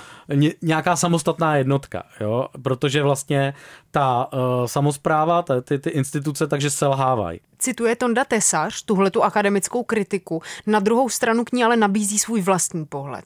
nějaká 0.62 0.96
samostatná 0.96 1.56
jednotka, 1.56 2.02
jo? 2.20 2.48
protože 2.62 3.02
vlastně 3.02 3.54
ta 3.90 4.28
uh, 4.32 4.66
samozpráva, 4.66 5.42
ta, 5.42 5.60
ty, 5.60 5.78
ty 5.78 5.90
instituce, 5.90 6.46
takže 6.46 6.70
selhávají. 6.70 7.40
Cituje 7.58 7.96
Tonda 7.96 8.24
Tesař, 8.24 8.82
tuhle 8.82 9.10
tu 9.10 9.22
akademickou 9.22 9.82
kritiku, 9.82 10.42
na 10.66 10.80
druhou 10.80 11.08
stranu 11.08 11.44
k 11.44 11.52
ní 11.52 11.64
ale 11.64 11.76
nabízí 11.76 12.18
svůj 12.18 12.42
vlastní 12.42 12.86
pohled. 12.86 13.24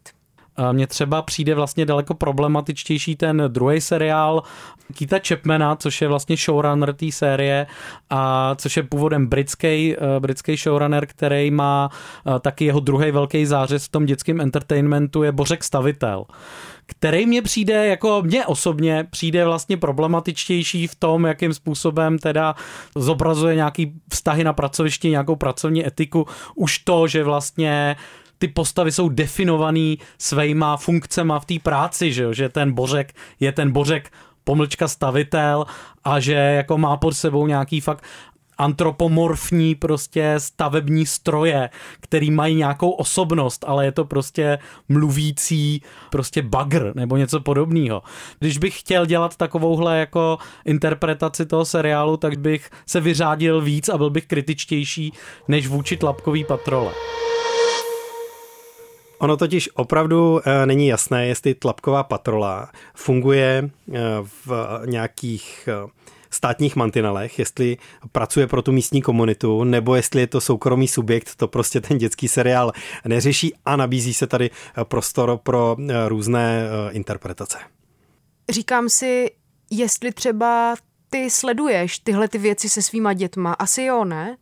Mně 0.73 0.87
třeba 0.87 1.23
přijde 1.23 1.55
vlastně 1.55 1.87
daleko 1.87 2.15
problematičtější 2.15 3.17
ten 3.17 3.43
druhý 3.49 3.81
seriál 3.81 4.43
Kita 4.95 5.17
Chapmana, 5.29 5.77
což 5.77 6.03
je 6.03 6.09
vlastně 6.09 6.37
showrunner 6.37 6.93
té 6.93 7.13
série 7.13 7.67
a 8.11 8.55
což 8.59 8.77
je 8.77 8.83
původem 8.83 9.27
britský, 9.27 9.97
britský 10.19 10.57
showrunner, 10.57 11.07
který 11.07 11.51
má 11.51 11.91
taky 12.41 12.65
jeho 12.65 12.81
druhý 12.81 13.11
velký 13.11 13.47
zářez 13.47 13.85
v 13.85 13.89
tom 13.89 14.07
dětském 14.07 14.41
entertainmentu 14.41 15.23
je 15.23 15.33
Bořek 15.33 15.65
Stavitel 15.65 16.25
který 16.87 17.27
mě 17.27 17.43
přijde, 17.43 17.87
jako 17.87 18.23
mě 18.23 18.47
osobně 18.47 19.07
přijde 19.11 19.45
vlastně 19.45 19.77
problematičtější 19.77 20.87
v 20.87 20.95
tom, 20.95 21.25
jakým 21.25 21.55
způsobem 21.55 22.19
teda 22.19 22.55
zobrazuje 22.97 23.55
nějaký 23.55 23.93
vztahy 24.13 24.45
na 24.45 24.53
pracovišti, 24.53 25.11
nějakou 25.11 25.37
pracovní 25.37 25.87
etiku. 25.87 26.27
Už 26.55 26.79
to, 26.79 27.07
že 27.07 27.25
vlastně 27.25 27.97
ty 28.45 28.49
postavy 28.49 28.93
jsou 28.93 29.09
definovaný 29.09 29.99
svýma 30.19 30.77
funkcema 30.77 31.41
v 31.41 31.45
té 31.45 31.55
práci, 31.59 32.13
že, 32.13 32.23
jo? 32.23 32.33
že 32.33 32.49
ten 32.49 32.73
Bořek 32.73 33.13
je 33.41 33.53
ten 33.53 33.73
Bořek 33.73 34.13
pomlčka 34.45 34.89
stavitel 34.89 35.67
a 36.05 36.21
že 36.21 36.33
jako 36.33 36.79
má 36.79 36.97
pod 36.97 37.13
sebou 37.13 37.47
nějaký 37.47 37.81
fakt 37.81 38.05
antropomorfní 38.59 39.75
prostě 39.75 40.35
stavební 40.39 41.07
stroje, 41.07 41.71
který 42.01 42.31
mají 42.31 42.55
nějakou 42.55 42.91
osobnost, 42.91 43.65
ale 43.67 43.85
je 43.85 43.93
to 43.93 44.05
prostě 44.05 44.59
mluvící 44.89 45.83
prostě 46.11 46.43
bagr 46.43 46.93
nebo 46.95 47.17
něco 47.17 47.41
podobného. 47.41 48.03
Když 48.39 48.59
bych 48.59 48.81
chtěl 48.81 49.07
dělat 49.07 49.37
takovouhle 49.37 49.99
jako 49.99 50.39
interpretaci 50.65 51.47
toho 51.47 51.65
seriálu, 51.65 52.17
tak 52.17 52.39
bych 52.39 52.71
se 52.87 53.01
vyřádil 53.01 53.61
víc 53.61 53.89
a 53.89 53.99
byl 53.99 54.11
bych 54.11 54.27
kritičtější 54.27 55.13
než 55.49 55.67
vůči 55.67 55.97
tlapkový 55.97 56.45
patrole. 56.45 56.93
Ono 59.19 59.37
totiž 59.37 59.71
opravdu 59.75 60.41
e, 60.45 60.67
není 60.67 60.87
jasné, 60.87 61.27
jestli 61.27 61.55
tlapková 61.55 62.03
patrola 62.03 62.71
funguje 62.95 63.59
e, 63.59 63.71
v 64.47 64.81
nějakých 64.87 65.69
e, 65.69 65.91
státních 66.31 66.77
mantinelech, 66.77 67.39
jestli 67.39 67.77
pracuje 68.13 68.47
pro 68.47 68.63
tu 68.63 68.73
místní 68.73 69.03
komunitu, 69.03 69.65
nebo 69.65 69.95
jestli 69.95 70.21
je 70.21 70.27
to 70.27 70.41
soukromý 70.41 70.89
subjekt, 70.89 71.37
to 71.37 71.49
prostě 71.49 71.81
ten 71.81 71.99
dětský 71.99 72.29
seriál 72.29 72.73
neřeší 73.05 73.55
a 73.65 73.77
nabízí 73.77 74.15
se 74.15 74.27
tady 74.27 74.51
prostor 74.83 75.39
pro 75.43 75.77
různé 76.09 76.69
interpretace. 76.91 77.59
Říkám 78.51 78.89
si, 78.89 79.31
jestli 79.71 80.13
třeba 80.13 80.75
ty 81.11 81.31
sleduješ 81.31 81.99
tyhle 81.99 82.29
ty 82.29 82.39
věci 82.39 82.69
se 82.69 82.83
svýma 82.83 83.13
dětma, 83.13 83.53
asi 83.53 83.83
jo, 83.83 84.05
ne? 84.05 84.37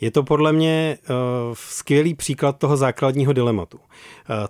Je 0.00 0.10
to 0.10 0.22
podle 0.22 0.52
mě 0.52 0.98
uh, 1.00 1.54
skvělý 1.54 2.14
příklad 2.14 2.58
toho 2.58 2.76
základního 2.76 3.32
dilematu. 3.32 3.78
Uh, 3.78 3.84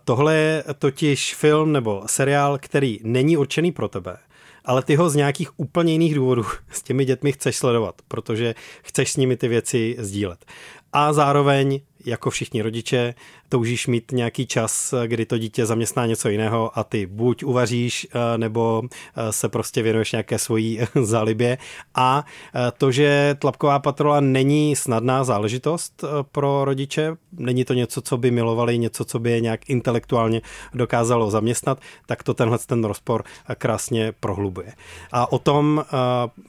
tohle 0.05 0.37
je 0.37 0.65
totiž 0.79 1.35
film 1.35 1.73
nebo 1.73 2.03
seriál, 2.07 2.59
který 2.59 2.99
není 3.03 3.37
určený 3.37 3.73
pro 3.73 3.89
tebe, 3.89 4.17
ale 4.65 4.83
ty 4.83 4.95
ho 4.97 5.11
z 5.11 5.15
nějakých 5.15 5.61
úplně 5.61 5.93
jiných 5.93 6.15
důvodů 6.15 6.45
s 6.71 6.83
těmi 6.83 7.05
dětmi 7.05 7.33
chceš 7.33 7.57
sledovat, 7.57 7.95
protože 8.09 8.55
chceš 8.83 9.13
s 9.13 9.17
nimi 9.17 9.37
ty 9.37 9.49
věci 9.49 9.97
sdílet. 9.99 10.45
A 10.93 11.13
zároveň 11.13 11.81
jako 12.05 12.31
všichni 12.31 12.63
rodiče, 12.63 13.15
toužíš 13.49 13.87
mít 13.87 14.13
nějaký 14.13 14.47
čas, 14.47 14.95
kdy 15.07 15.27
to 15.27 15.39
dítě 15.39 15.67
zaměstná 15.67 16.07
něco 16.07 16.29
jiného 16.29 16.79
a 16.79 16.85
ty 16.85 17.07
buď 17.07 17.45
uvaříš, 17.45 18.07
eh, 18.11 18.39
nebo 18.39 18.83
eh, 19.17 19.33
se 19.33 19.49
prostě 19.49 19.83
věnuješ 19.83 20.13
nějaké 20.13 20.39
svojí 20.39 20.81
zálibě. 21.03 21.59
A 21.95 22.25
eh, 22.55 22.73
to, 22.79 22.93
že 22.93 23.37
tlapková 23.39 23.79
patrola 23.79 24.21
není 24.21 24.77
snadná 24.77 25.25
záležitost 25.25 26.05
pro 26.33 26.65
rodiče, 26.65 27.17
není 27.33 27.65
to 27.65 27.75
něco, 27.75 28.01
co 28.01 28.17
by 28.17 28.31
milovali, 28.31 28.79
něco, 28.79 29.05
co 29.05 29.19
by 29.19 29.31
je 29.31 29.41
nějak 29.41 29.71
intelektuálně 29.71 30.43
dokázalo 30.75 31.31
zaměstnat, 31.31 31.81
tak 32.07 32.23
to 32.23 32.35
tenhle 32.35 32.59
ten 32.59 32.85
rozpor 32.85 33.25
krásně 33.55 34.13
prohlubuje. 34.21 34.73
A 35.13 35.33
o 35.33 35.39
tom, 35.39 35.85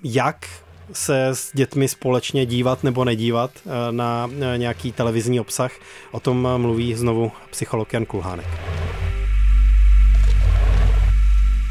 jak 0.03 0.47
se 0.93 1.27
s 1.27 1.51
dětmi 1.53 1.87
společně 1.87 2.45
dívat 2.45 2.83
nebo 2.83 3.05
nedívat 3.05 3.51
eh, 3.65 3.91
na 3.91 4.29
eh, 4.33 4.57
nějaký 4.57 4.91
televizní 4.91 5.39
obsah. 5.39 5.71
O 6.11 6.19
tom 6.19 6.47
mluví 6.57 6.95
znovu 6.95 7.31
psycholog 7.49 7.93
Jan 7.93 8.05
Kulhánek. 8.05 8.47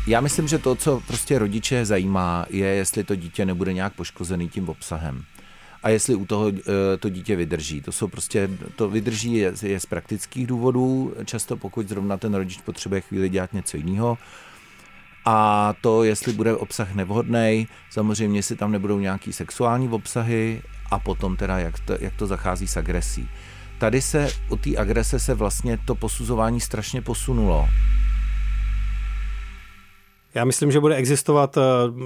Já 0.07 0.21
myslím, 0.21 0.49
že 0.49 0.59
to, 0.59 0.75
co 0.75 1.03
prostě 1.07 1.39
rodiče 1.39 1.85
zajímá, 1.85 2.47
je, 2.51 2.67
jestli 2.67 3.05
to 3.05 3.15
dítě 3.15 3.47
nebude 3.47 3.73
nějak 3.73 3.93
poškozený 3.93 4.49
tím 4.49 4.69
obsahem. 4.69 5.25
A 5.83 5.89
jestli 5.89 6.15
u 6.15 6.27
toho 6.27 6.49
eh, 6.49 6.97
to 6.99 7.09
dítě 7.09 7.37
vydrží. 7.37 7.81
To 7.81 7.93
jsou 7.93 8.09
prostě, 8.09 8.51
to 8.77 8.89
vydrží 8.89 9.35
je, 9.35 9.53
je 9.63 9.81
z 9.81 9.87
praktických 9.87 10.47
důvodů, 10.47 11.15
často 11.25 11.57
pokud 11.57 11.89
zrovna 11.89 12.17
ten 12.17 12.35
rodič 12.35 12.61
potřebuje 12.61 13.01
chvíli 13.01 13.29
dělat 13.29 13.53
něco 13.53 13.77
jiného, 13.77 14.19
a 15.25 15.75
to, 15.81 16.05
jestli 16.05 16.33
bude 16.33 16.57
obsah 16.57 16.95
nevhodný, 16.95 17.69
samozřejmě, 17.91 18.39
jestli 18.39 18.57
tam 18.57 18.73
nebudou 18.73 18.99
nějaký 18.99 19.33
sexuální 19.33 19.89
obsahy 19.89 20.63
a 20.91 20.99
potom 20.99 21.37
teda, 21.37 21.59
jak 21.59 21.79
to, 21.81 21.97
jak 22.01 22.15
to 22.15 22.27
zachází 22.27 22.69
s 22.69 22.77
agresí. 22.77 23.29
Tady 23.79 24.03
se 24.03 24.29
u 24.49 24.57
té 24.57 24.77
agrese 24.77 25.19
se 25.19 25.35
vlastně 25.35 25.79
to 25.85 25.95
posuzování 25.95 26.61
strašně 26.61 27.03
posunulo. 27.03 27.69
Já 30.35 30.45
myslím, 30.45 30.73
že 30.73 30.81
bude 30.81 30.97
existovat 30.97 31.57
eh, 31.57 31.61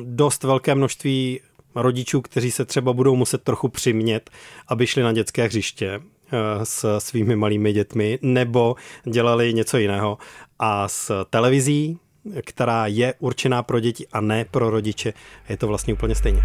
dost 0.04 0.44
velké 0.44 0.74
množství 0.74 1.40
rodičů, 1.74 2.20
kteří 2.20 2.50
se 2.50 2.64
třeba 2.64 2.92
budou 2.92 3.16
muset 3.16 3.42
trochu 3.42 3.68
přimět, 3.68 4.30
aby 4.68 4.86
šli 4.86 5.02
na 5.02 5.12
dětské 5.12 5.44
hřiště 5.44 5.88
eh, 5.94 6.64
s 6.64 6.98
svými 6.98 7.36
malými 7.36 7.72
dětmi, 7.72 8.18
nebo 8.22 8.76
dělali 9.04 9.54
něco 9.54 9.78
jiného. 9.78 10.18
A 10.58 10.88
s 10.88 11.24
televizí 11.30 11.98
která 12.42 12.86
je 12.86 13.14
určená 13.18 13.62
pro 13.62 13.80
děti 13.80 14.06
a 14.12 14.20
ne 14.20 14.44
pro 14.44 14.70
rodiče, 14.70 15.12
je 15.48 15.56
to 15.56 15.66
vlastně 15.66 15.94
úplně 15.94 16.14
stejně. 16.14 16.42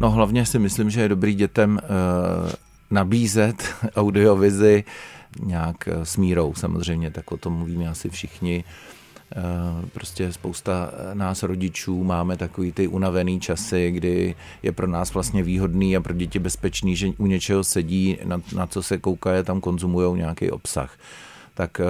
No 0.00 0.10
hlavně 0.10 0.46
si 0.46 0.58
myslím, 0.58 0.90
že 0.90 1.00
je 1.00 1.08
dobrý 1.08 1.34
dětem 1.34 1.80
uh, 1.82 2.50
nabízet 2.90 3.74
audiovizi 3.96 4.84
nějak 5.42 5.88
uh, 5.96 6.02
s 6.02 6.16
mírou 6.16 6.54
samozřejmě, 6.54 7.10
tak 7.10 7.32
o 7.32 7.36
tom 7.36 7.52
mluvíme 7.52 7.88
asi 7.88 8.10
všichni. 8.10 8.64
Uh, 9.36 9.88
prostě 9.88 10.32
spousta 10.32 10.90
nás 11.14 11.42
rodičů 11.42 12.04
máme 12.04 12.36
takový 12.36 12.72
ty 12.72 12.88
unavený 12.88 13.40
časy, 13.40 13.90
kdy 13.90 14.34
je 14.62 14.72
pro 14.72 14.86
nás 14.86 15.14
vlastně 15.14 15.42
výhodný 15.42 15.96
a 15.96 16.00
pro 16.00 16.14
děti 16.14 16.38
bezpečný, 16.38 16.96
že 16.96 17.08
u 17.18 17.26
něčeho 17.26 17.64
sedí, 17.64 18.18
na, 18.24 18.40
na 18.56 18.66
co 18.66 18.82
se 18.82 18.98
koukají, 18.98 19.44
tam 19.44 19.60
konzumují 19.60 20.16
nějaký 20.18 20.50
obsah 20.50 20.96
tak 21.60 21.80
eh, 21.80 21.84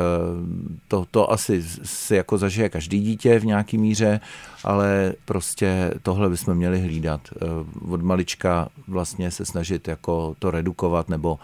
to, 0.88 1.06
to 1.10 1.32
asi 1.32 1.62
si 1.82 2.14
jako 2.14 2.38
zažije 2.38 2.68
každý 2.68 3.00
dítě 3.00 3.38
v 3.38 3.46
nějaký 3.46 3.78
míře, 3.78 4.20
ale 4.64 5.12
prostě 5.24 5.94
tohle 6.02 6.28
bychom 6.28 6.54
měli 6.54 6.80
hlídat. 6.80 7.20
Eh, 7.36 7.46
od 7.90 8.02
malička 8.02 8.68
vlastně 8.88 9.30
se 9.30 9.44
snažit 9.44 9.88
jako 9.88 10.34
to 10.38 10.50
redukovat 10.50 11.08
nebo 11.08 11.38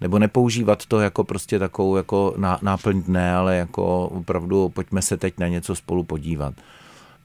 nebo 0.00 0.18
nepoužívat 0.18 0.86
to 0.86 1.00
jako 1.00 1.24
prostě 1.24 1.58
takovou 1.58 1.96
jako 1.96 2.34
náplň 2.62 3.02
dne, 3.02 3.34
ale 3.34 3.56
jako 3.56 4.06
opravdu 4.06 4.68
pojďme 4.68 5.02
se 5.02 5.16
teď 5.16 5.38
na 5.38 5.48
něco 5.48 5.74
spolu 5.74 6.04
podívat. 6.04 6.54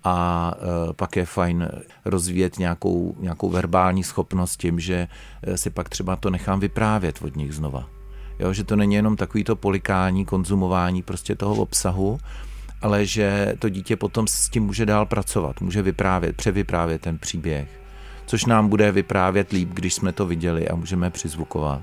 A 0.03 0.53
e, 0.55 0.93
pak 0.93 1.15
je 1.15 1.25
fajn 1.25 1.67
rozvíjet 2.05 2.59
nějakou, 2.59 3.15
nějakou 3.19 3.49
verbální 3.49 4.03
schopnost 4.03 4.57
tím, 4.57 4.79
že 4.79 5.07
si 5.55 5.69
pak 5.69 5.89
třeba 5.89 6.15
to 6.15 6.29
nechám 6.29 6.59
vyprávět 6.59 7.19
od 7.21 7.35
nich 7.35 7.53
znova. 7.53 8.00
Jo, 8.39 8.53
že 8.53 8.63
to 8.63 8.75
není 8.75 8.95
jenom 8.95 9.15
takový 9.15 9.43
to 9.43 9.55
polikání, 9.55 10.25
konzumování 10.25 11.01
prostě 11.01 11.35
toho 11.35 11.55
obsahu, 11.55 12.19
ale 12.81 13.05
že 13.05 13.55
to 13.59 13.69
dítě 13.69 13.95
potom 13.95 14.27
s 14.27 14.49
tím 14.49 14.63
může 14.63 14.85
dál 14.85 15.05
pracovat, 15.05 15.61
může 15.61 15.81
vyprávět, 15.81 16.35
převyprávět 16.35 17.01
ten 17.01 17.17
příběh, 17.17 17.81
což 18.25 18.45
nám 18.45 18.69
bude 18.69 18.91
vyprávět 18.91 19.51
líp, 19.51 19.69
když 19.73 19.93
jsme 19.93 20.11
to 20.11 20.25
viděli 20.25 20.69
a 20.69 20.75
můžeme 20.75 21.09
přizvukovat. 21.09 21.81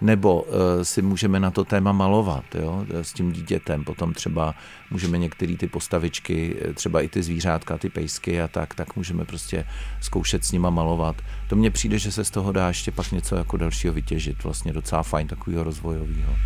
Nebo 0.00 0.42
uh, 0.42 0.52
si 0.82 1.02
můžeme 1.02 1.40
na 1.40 1.50
to 1.50 1.64
téma 1.64 1.92
malovat 1.92 2.44
jo, 2.54 2.86
s 3.02 3.12
tím 3.12 3.32
dítětem. 3.32 3.84
Potom 3.84 4.14
třeba 4.14 4.54
můžeme 4.90 5.18
některé 5.18 5.56
ty 5.56 5.66
postavičky, 5.66 6.56
eh, 6.60 6.74
třeba 6.74 7.00
i 7.00 7.08
ty 7.08 7.22
zvířátka, 7.22 7.78
ty 7.78 7.88
pejsky 7.88 8.42
a 8.42 8.48
tak, 8.48 8.74
tak 8.74 8.96
můžeme 8.96 9.24
prostě 9.24 9.66
zkoušet 10.00 10.44
s 10.44 10.52
nima 10.52 10.70
malovat. 10.70 11.16
To 11.48 11.56
mně 11.56 11.70
přijde, 11.70 11.98
že 11.98 12.12
se 12.12 12.24
z 12.24 12.30
toho 12.30 12.52
dá 12.52 12.68
ještě 12.68 12.90
pak 12.90 13.12
něco 13.12 13.36
jako 13.36 13.56
dalšího 13.56 13.94
vytěžit. 13.94 14.44
Vlastně 14.44 14.72
docela 14.72 15.02
fajn 15.02 15.26
takového 15.26 15.64
rozvojového. 15.64 16.36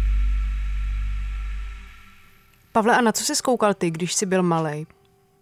Pavle, 2.72 2.96
a 2.96 3.00
na 3.00 3.12
co 3.12 3.24
jsi 3.24 3.36
zkoukal 3.36 3.74
ty, 3.74 3.90
když 3.90 4.14
jsi 4.14 4.26
byl 4.26 4.42
malý? 4.42 4.86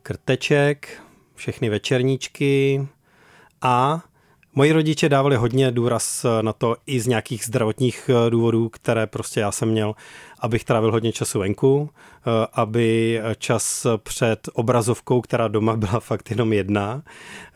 Krteček, 0.03 1.03
všechny 1.35 1.71
večerníčky 1.71 2.87
a 3.63 4.03
Moji 4.55 4.73
rodiče 4.73 5.09
dávali 5.09 5.37
hodně 5.37 5.71
důraz 5.71 6.27
na 6.43 6.53
to 6.53 6.77
i 6.87 7.01
z 7.01 7.07
nějakých 7.07 7.45
zdravotních 7.45 8.11
důvodů, 8.31 8.69
které 8.69 9.07
prostě 9.07 9.41
já 9.41 9.53
jsem 9.53 9.69
měl 9.69 9.95
abych 10.43 10.65
trávil 10.65 10.93
hodně 10.93 11.13
času 11.13 11.39
venku, 11.39 11.91
eh, 11.91 12.47
aby 12.53 13.21
čas 13.39 13.87
před 13.97 14.49
obrazovkou, 14.53 15.21
která 15.21 15.49
doma 15.49 15.77
byla 15.87 16.01
fakt 16.01 16.31
jenom 16.31 16.53
jedna, 16.53 17.03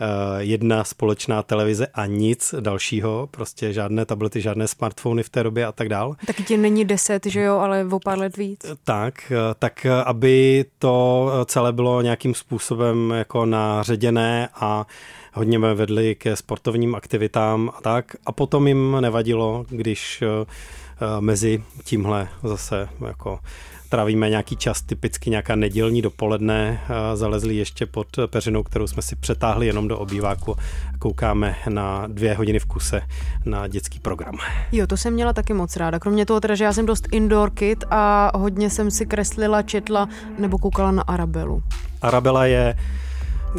eh, 0.01 0.07
jedna 0.39 0.85
společná 0.85 1.43
televize 1.43 1.87
a 1.87 2.07
nic 2.07 2.55
dalšího, 2.61 3.29
prostě 3.31 3.73
žádné 3.73 4.05
tablety, 4.05 4.41
žádné 4.41 4.69
smartfony 4.69 5.23
v 5.23 5.29
té 5.29 5.43
době 5.43 5.67
a 5.67 5.73
tak 5.73 5.89
dál. 5.89 6.17
Taky 6.27 6.43
ti 6.43 6.57
není 6.57 6.85
deset, 6.85 7.27
že 7.27 7.41
jo, 7.41 7.59
ale 7.59 7.87
o 7.91 8.01
pár 8.01 8.19
let 8.19 8.37
víc. 8.37 8.67
Tak, 8.85 9.33
tak 9.59 9.87
aby 10.05 10.65
to 10.79 11.31
celé 11.47 11.73
bylo 11.73 12.03
nějakým 12.03 12.35
způsobem 12.35 13.11
jako 13.17 13.47
naředěné 13.47 14.49
a 14.55 14.87
hodně 15.37 15.59
mě 15.59 15.75
vedli 15.75 16.15
ke 16.15 16.37
sportovním 16.37 16.95
aktivitám 16.95 17.71
a 17.79 17.81
tak. 17.81 18.17
A 18.27 18.33
potom 18.33 18.69
jim 18.69 18.97
nevadilo, 19.01 19.65
když 19.69 20.23
eh, 20.23 20.47
mezi 21.21 21.63
tímhle 21.85 22.29
zase 22.43 22.89
jako 23.07 23.39
trávíme 23.89 24.31
nějaký 24.31 24.57
čas, 24.57 24.83
typicky 24.83 25.31
nějaká 25.31 25.57
nedělní 25.57 26.03
dopoledne, 26.03 26.81
eh, 26.83 27.17
zalezli 27.17 27.57
ještě 27.57 27.87
pod 27.87 28.07
peřinou, 28.27 28.63
kterou 28.63 28.87
jsme 28.87 29.03
si 29.03 29.17
přetáhli 29.17 29.67
jenom 29.67 29.89
do 29.89 29.99
obýváku. 29.99 30.57
Koukáme 30.99 31.57
na 31.69 32.07
dvě 32.07 32.35
hodiny 32.35 32.59
v 32.59 32.65
kuse 32.67 33.03
na 33.45 33.69
dětský 33.69 33.99
program. 33.99 34.39
Jo, 34.73 34.87
to 34.87 34.97
jsem 34.97 35.13
měla 35.13 35.33
taky 35.33 35.53
moc 35.53 35.77
ráda. 35.77 35.99
Kromě 35.99 36.27
toho 36.27 36.41
teda, 36.41 36.55
že 36.55 36.65
já 36.65 36.73
jsem 36.73 36.87
dost 36.87 37.09
indoor 37.13 37.51
kid 37.51 37.85
a 37.91 38.33
hodně 38.39 38.71
jsem 38.71 38.91
si 38.91 39.07
kreslila, 39.07 39.63
četla 39.63 40.09
nebo 40.39 40.59
koukala 40.59 40.91
na 40.91 41.03
Arabelu. 41.03 41.63
Arabela 42.03 42.47
je 42.47 42.77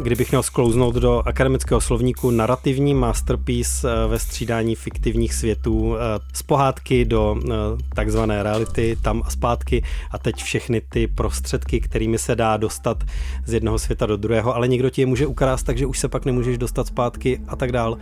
kdybych 0.02 0.30
měl 0.30 0.42
sklouznout 0.42 0.94
do 0.94 1.22
akademického 1.26 1.80
slovníku 1.80 2.30
narrativní 2.30 2.94
masterpiece 2.94 3.92
eh, 3.92 4.06
ve 4.06 4.18
střídání 4.18 4.74
fiktivních 4.74 5.34
světů 5.34 5.96
eh, 5.96 5.98
z 6.32 6.42
pohádky 6.42 7.04
do 7.04 7.36
eh, 7.44 7.54
takzvané 7.94 8.42
reality, 8.42 8.96
tam 9.02 9.22
a 9.26 9.30
zpátky 9.30 9.84
a 10.10 10.18
teď 10.18 10.42
všechny 10.42 10.80
ty 10.80 11.06
prostředky, 11.06 11.80
kterými 11.80 12.18
se 12.18 12.36
dá 12.36 12.56
dostat 12.56 13.04
z 13.46 13.52
jednoho 13.52 13.78
světa 13.78 14.06
do 14.06 14.16
druhého, 14.16 14.56
ale 14.56 14.68
někdo 14.68 14.90
ti 14.90 15.02
je 15.02 15.06
může 15.06 15.26
ukrást, 15.26 15.62
takže 15.62 15.86
už 15.86 15.98
se 15.98 16.08
pak 16.08 16.24
nemůžeš 16.24 16.58
dostat 16.58 16.86
zpátky 16.86 17.40
a 17.48 17.56
tak 17.56 17.72
dál. 17.72 17.98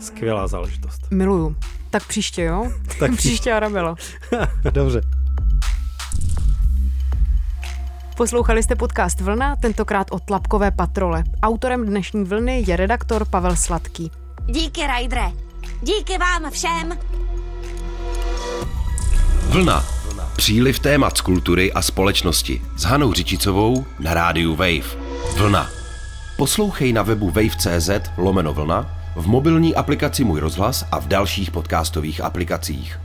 Skvělá 0.00 0.46
záležitost. 0.46 1.00
Miluju. 1.10 1.56
Tak 1.90 2.06
příště, 2.06 2.42
jo? 2.42 2.72
Tak 2.98 3.12
příště 3.16 3.52
Arabela. 3.52 3.94
Dobře. 4.72 5.23
Poslouchali 8.16 8.62
jste 8.62 8.74
podcast 8.76 9.20
Vlna, 9.20 9.56
tentokrát 9.56 10.06
o 10.10 10.18
tlapkové 10.18 10.70
patrole. 10.70 11.24
Autorem 11.42 11.86
dnešní 11.86 12.24
vlny 12.24 12.64
je 12.66 12.76
redaktor 12.76 13.24
Pavel 13.24 13.56
Sladký. 13.56 14.10
Díky, 14.46 14.86
Rajdre. 14.86 15.22
Díky 15.82 16.18
vám 16.18 16.50
všem. 16.50 16.98
Vlna. 19.48 19.84
Příliv 20.36 20.78
témat 20.78 21.18
z 21.18 21.20
kultury 21.20 21.72
a 21.72 21.82
společnosti 21.82 22.62
s 22.76 22.82
Hanou 22.82 23.12
Řičicovou 23.12 23.84
na 23.98 24.14
rádiu 24.14 24.56
Wave. 24.56 24.96
Vlna. 25.36 25.70
Poslouchej 26.36 26.92
na 26.92 27.02
webu 27.02 27.30
wave.cz 27.30 27.90
lomeno 28.16 28.54
vlna, 28.54 28.98
v 29.16 29.26
mobilní 29.26 29.74
aplikaci 29.74 30.24
Můj 30.24 30.40
rozhlas 30.40 30.84
a 30.92 31.00
v 31.00 31.08
dalších 31.08 31.50
podcastových 31.50 32.20
aplikacích. 32.20 33.03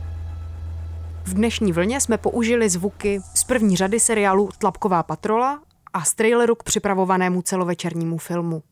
V 1.24 1.34
dnešní 1.34 1.72
vlně 1.72 2.00
jsme 2.00 2.18
použili 2.18 2.68
zvuky 2.68 3.20
z 3.34 3.44
první 3.44 3.76
řady 3.76 4.00
seriálu 4.00 4.48
Tlapková 4.58 5.02
patrola 5.02 5.60
a 5.92 6.04
z 6.04 6.14
traileru 6.14 6.54
k 6.54 6.62
připravovanému 6.62 7.42
celovečernímu 7.42 8.18
filmu. 8.18 8.62